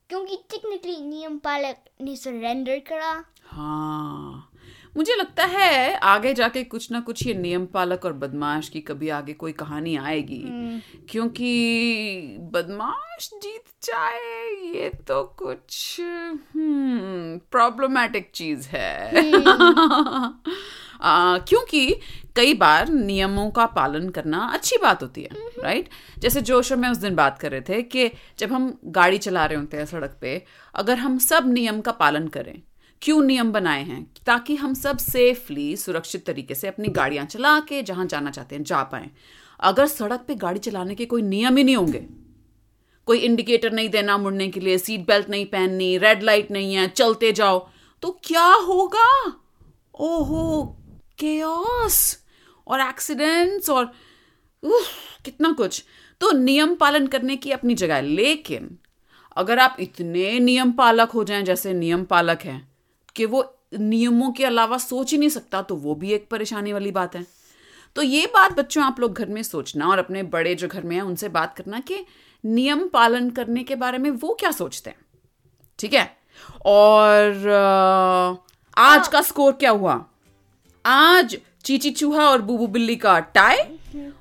क्योंकि 0.09 0.35
टेक्निकली 0.51 1.01
नियम 1.01 1.37
पालक 1.37 1.75
ने 2.01 2.15
सरेंडर 2.15 2.79
करा। 2.79 3.11
हाँ। 3.45 4.50
मुझे 4.97 5.15
लगता 5.15 5.45
है 5.45 5.95
आगे 5.95 6.33
जाके 6.33 6.63
कुछ 6.63 6.91
ना 6.91 6.99
कुछ 6.99 7.27
ये 7.27 7.33
नियम 7.33 7.65
पालक 7.65 8.05
और 8.05 8.13
बदमाश 8.13 8.69
की 8.69 8.79
कभी 8.79 9.09
आगे 9.09 9.33
कोई 9.33 9.51
कहानी 9.51 9.95
आएगी। 9.95 10.43
क्योंकि 11.09 12.37
बदमाश 12.53 13.29
जीत 13.33 13.63
जाए 13.83 14.45
ये 14.75 14.89
तो 14.89 15.23
कुछ 15.23 15.97
प्रॉब्लमेटिक 17.51 18.31
चीज़ 18.35 18.67
है। 18.67 19.31
आ, 21.01 21.37
क्योंकि 21.37 21.99
कई 22.35 22.53
बार 22.53 22.89
नियमों 22.89 23.51
का 23.51 23.65
पालन 23.65 24.09
करना 24.09 24.39
अच्छी 24.39 24.77
बात 24.77 25.03
होती 25.03 25.21
है 25.21 25.29
राइट 25.63 25.89
जैसे 26.19 26.41
जोश 26.41 26.71
और 26.71 26.77
मैं 26.77 26.89
उस 26.89 26.97
दिन 26.97 27.15
बात 27.15 27.39
कर 27.39 27.51
रहे 27.51 27.61
थे 27.61 27.81
कि 27.81 28.11
जब 28.39 28.53
हम 28.53 28.79
गाड़ी 28.85 29.17
चला 29.17 29.45
रहे 29.45 29.57
होते 29.57 29.77
हैं 29.77 29.85
सड़क 29.85 30.17
पे 30.21 30.45
अगर 30.75 30.97
हम 30.97 31.17
सब 31.17 31.53
नियम 31.53 31.81
का 31.81 31.91
पालन 31.91 32.27
करें 32.27 32.61
क्यों 33.01 33.21
नियम 33.21 33.51
बनाए 33.51 33.83
हैं? 33.83 34.11
ताकि 34.25 34.55
हम 34.55 34.73
सब 34.73 34.97
सेफली 34.97 35.75
सुरक्षित 35.77 36.25
तरीके 36.25 36.55
से 36.55 36.67
अपनी 36.67 36.87
गाड़ियाँ 36.87 37.25
चला 37.25 37.59
के 37.59 37.81
जहाँ 37.83 38.05
जाना 38.05 38.31
चाहते 38.31 38.55
हैं 38.55 38.63
जा 38.63 38.83
पाए। 38.83 39.09
अगर 39.59 39.87
सड़क 39.87 40.23
पे 40.27 40.35
गाड़ी 40.35 40.59
चलाने 40.59 40.95
के 40.95 41.05
कोई 41.05 41.21
नियम 41.21 41.57
ही 41.57 41.63
नहीं 41.63 41.75
होंगे 41.75 42.05
कोई 43.05 43.17
इंडिकेटर 43.17 43.71
नहीं 43.71 43.89
देना 43.89 44.17
मुड़ने 44.17 44.47
के 44.47 44.59
लिए 44.59 44.77
सीट 44.77 45.07
बेल्ट 45.07 45.29
नहीं 45.29 45.45
पहननी 45.45 45.97
रेड 45.97 46.23
लाइट 46.23 46.51
नहीं 46.51 46.75
है 46.75 46.87
चलते 46.87 47.31
जाओ 47.31 47.67
तो 48.01 48.19
क्या 48.23 48.45
होगा? 48.45 49.33
ओहो 49.99 50.63
केओस 51.19 52.23
और 52.67 52.81
एक्सीडेंट्स 52.81 53.69
और 53.69 53.85
उफ, 54.63 54.91
कितना 55.25 55.51
कुछ। 55.51 55.83
तो 56.21 56.31
नियम 56.31 56.75
पालन 56.75 57.07
करने 57.07 57.35
की 57.35 57.51
अपनी 57.51 57.73
जगह 57.73 57.95
है 57.95 58.01
लेकिन 58.01 58.77
अगर 59.37 59.59
आप 59.59 59.77
इतने 59.79 60.39
नियम 60.39 60.71
पालक 60.71 61.09
हो 61.09 61.23
जाएँ 61.23 61.43
जैसे 61.43 61.73
नियम 61.73 62.03
पालक 62.03 62.41
हैं 62.41 62.70
कि 63.15 63.25
वो 63.25 63.43
नियमों 63.79 64.31
के 64.31 64.45
अलावा 64.45 64.77
सोच 64.77 65.11
ही 65.11 65.17
नहीं 65.17 65.29
सकता 65.29 65.61
तो 65.61 65.75
वो 65.75 65.95
भी 65.95 66.11
एक 66.11 66.27
परेशानी 66.29 66.73
वाली 66.73 66.91
बात 66.91 67.15
है। 67.15 67.25
तो 67.95 68.01
ये 68.01 68.25
बात 68.25 68.53
बच्चों 68.53 68.83
आप 68.83 68.99
लोग 68.99 69.13
घर 69.13 69.29
में 69.29 69.41
सोचना 69.43 69.87
और 69.87 69.99
अपने 69.99 70.23
बड़े 70.23 70.55
जो 70.55 70.67
घर 70.67 70.83
में 70.83 70.95
हैं 70.95 71.03
उनसे 71.03 71.29
बात 71.29 71.55
करना 71.55 71.79
कि 71.79 72.05
नियम 72.45 72.87
पालन 72.87 73.29
करने 73.29 73.63
के 73.63 73.75
बारे 73.75 73.97
में 73.97 74.09
वो 74.11 74.33
क्या 74.39 74.51
सोचते 74.51 74.89
हैं। 74.89 74.97
ठीक 75.79 75.93
है? 75.93 76.17
और 76.65 77.49
आज 78.77 79.07
का 79.07 79.21
स्कोर 79.21 79.51
क्या 79.51 79.71
हुआ? 79.71 80.03
आज 80.85 81.37
चीची 81.63 81.91
चूहा 81.91 82.29
और 82.29 82.41
बूबू 82.41 82.67
बिल्ली 82.67 82.95
का 82.95 83.19
टाई 83.19 83.57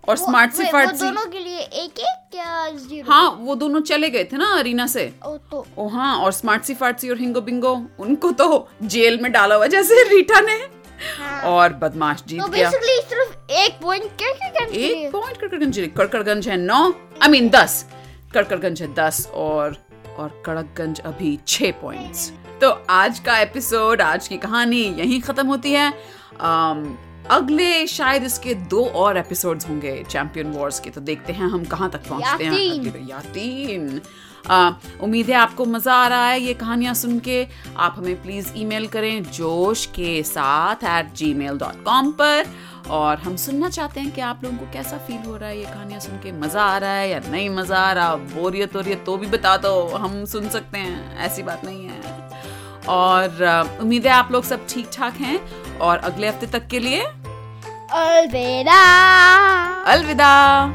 और 0.08 0.16
स्मार्ट 0.16 0.52
सी 0.52 0.64
फार्ट 0.64 0.90
दोनों 0.96 1.24
के 1.26 1.38
लिए 1.38 1.58
एक 1.58 1.98
एक 2.00 2.16
क्या 2.32 2.68
ज़ीरो 2.70 3.10
हाँ 3.10 3.30
वो 3.40 3.54
दोनों 3.54 3.80
चले 3.82 4.10
गए 4.10 4.24
थे 4.24 4.36
ना 4.36 4.46
अरीना 4.58 4.86
से। 4.86 5.04
ओ 5.26 5.36
तो। 5.50 5.64
ओ 5.78 5.88
हाँ 5.88 6.16
और 6.16 6.32
स्मार्ट 6.32 6.62
सी 6.64 6.74
फार्टसी 6.74 7.10
और 7.10 7.18
हिंगो 7.18 7.40
बिंगो 7.40 7.72
उनको 8.00 8.30
तो 8.32 8.68
जेल 8.84 9.18
में 9.22 9.30
डाला 9.32 9.54
हुआ 9.54 9.66
जैसे 9.66 10.02
रीटा 10.08 10.40
ने। 10.40 10.56
हाँ। 11.18 11.40
और 11.50 11.72
बदमाश 11.74 12.22
जीत 12.26 12.40
तो 12.40 12.48
गया। 12.48 12.70
सिर्फ़ 12.70 13.52
एक 13.52 13.78
पॉइंट 13.82 14.04
कड़कड़गंज 14.22 14.76
एक 14.76 15.12
पॉइंट 15.12 15.36
कड़कड़गंज 15.40 15.78
कड़कड़गंज 15.96 16.48
है 16.48 16.56
नौ 16.56 16.82
आई 17.22 17.28
मीन 17.28 17.48
दस। 17.50 17.84
कड़कड़गंज 18.34 18.82
है 18.82 18.92
दस 18.94 19.26
और 19.34 19.76
और 20.18 20.42
कड़कगंज 20.46 21.00
अभी 21.00 21.38
छह 21.48 21.70
पॉइंट्स 21.82 22.30
तो 22.62 22.70
आज 22.90 23.18
का 23.18 23.38
एपिसोड 23.38 24.00
आज 24.02 24.28
की 24.28 24.36
कहानी 24.38 24.82
यहीं 24.98 25.20
खत्म 25.20 25.46
होती 25.46 25.72
है। 25.72 25.92
Um, 26.40 26.84
अगले 27.30 27.86
शायद 27.86 28.24
इसके 28.24 28.54
दो 28.70 28.84
और 28.84 29.16
एपिसोड्स 29.16 29.68
होंगे 29.68 30.02
चैंपियन 30.04 30.50
वॉर्स 30.52 30.80
के। 30.80 30.90
तो 30.90 31.00
देखते 31.00 31.32
हैं 31.32 31.48
हम 31.48 31.64
कहाँ 31.64 31.90
तक 31.90 32.08
पहुँचते 32.08 32.44
हैं। 32.44 33.08
या 33.08 33.20
तीन 33.34 34.00
उम्मीद 35.02 35.26
है 35.26 35.34
आपको 35.34 35.64
मज़ा 35.66 35.94
आ 35.94 36.06
रहा 36.08 36.28
है 36.28 36.40
ये 36.40 36.54
कहानियाँ 36.54 36.94
सुन 36.94 37.18
के। 37.18 37.46
आप 37.76 37.94
हमें 37.98 38.22
प्लीज़ 38.22 38.52
ईमेल 38.56 38.86
करें 38.88 39.22
जोश 39.24 39.84
के 39.96 40.22
साथ 40.22 40.84
at 40.86 41.12
ji 41.14 41.32
mail 41.34 41.58
dot 41.58 41.84
com 41.84 42.10
पर। 42.20 42.44
और 42.90 43.18
हम 43.18 43.36
सुनना 43.36 43.68
चाहते 43.68 44.00
हैं 44.00 44.10
कि 44.10 44.20
आप 44.20 44.44
लोगों 44.44 44.56
को 44.58 44.72
कैसा 44.72 44.98
फील 44.98 45.22
हो 45.26 45.36
रहा 45.36 45.48
है 45.48 45.58
ये 45.58 45.64
कहानियाँ 45.64 46.00
सुन 46.00 46.18
के। 46.18 46.32
मज़ा 46.32 46.62
आ 46.62 46.78
रहा 46.78 46.92
है 46.92 47.08
या 47.10 47.20
नहीं 47.28 47.48
मज़ा 47.50 47.78
आ 47.78 47.92
रहा? 47.92 48.14
बोरियत 48.16 48.74
हो 48.74 48.80
रही 48.80 48.92
है 48.92 49.04
तो 49.04 49.16
भी 49.16 49.26
बता 49.28 49.56
दो। 49.58 49.86
हम 49.96 50.24
सुन 50.26 50.48
सकते 50.48 50.78
हैं 50.78 51.18
ऐसी 51.26 51.42
बात 51.42 51.64
नहीं 51.64 51.86
है। 51.86 52.28
और 52.88 53.78
उम्मीद 53.80 54.06
है 54.06 54.12
आप 54.12 54.32
लोग 54.32 54.44
सब 54.44 54.66
ठीक 54.68 54.90
ठाक 54.92 55.14
हैं। 55.20 55.38
और 55.78 55.98
अगले 55.98 56.28
हफ़्ते 56.28 56.46
तक 56.48 56.66
के 56.66 56.78
लिए 56.78 57.04
Olvida. 57.90 58.80
Olvida. 59.90 60.70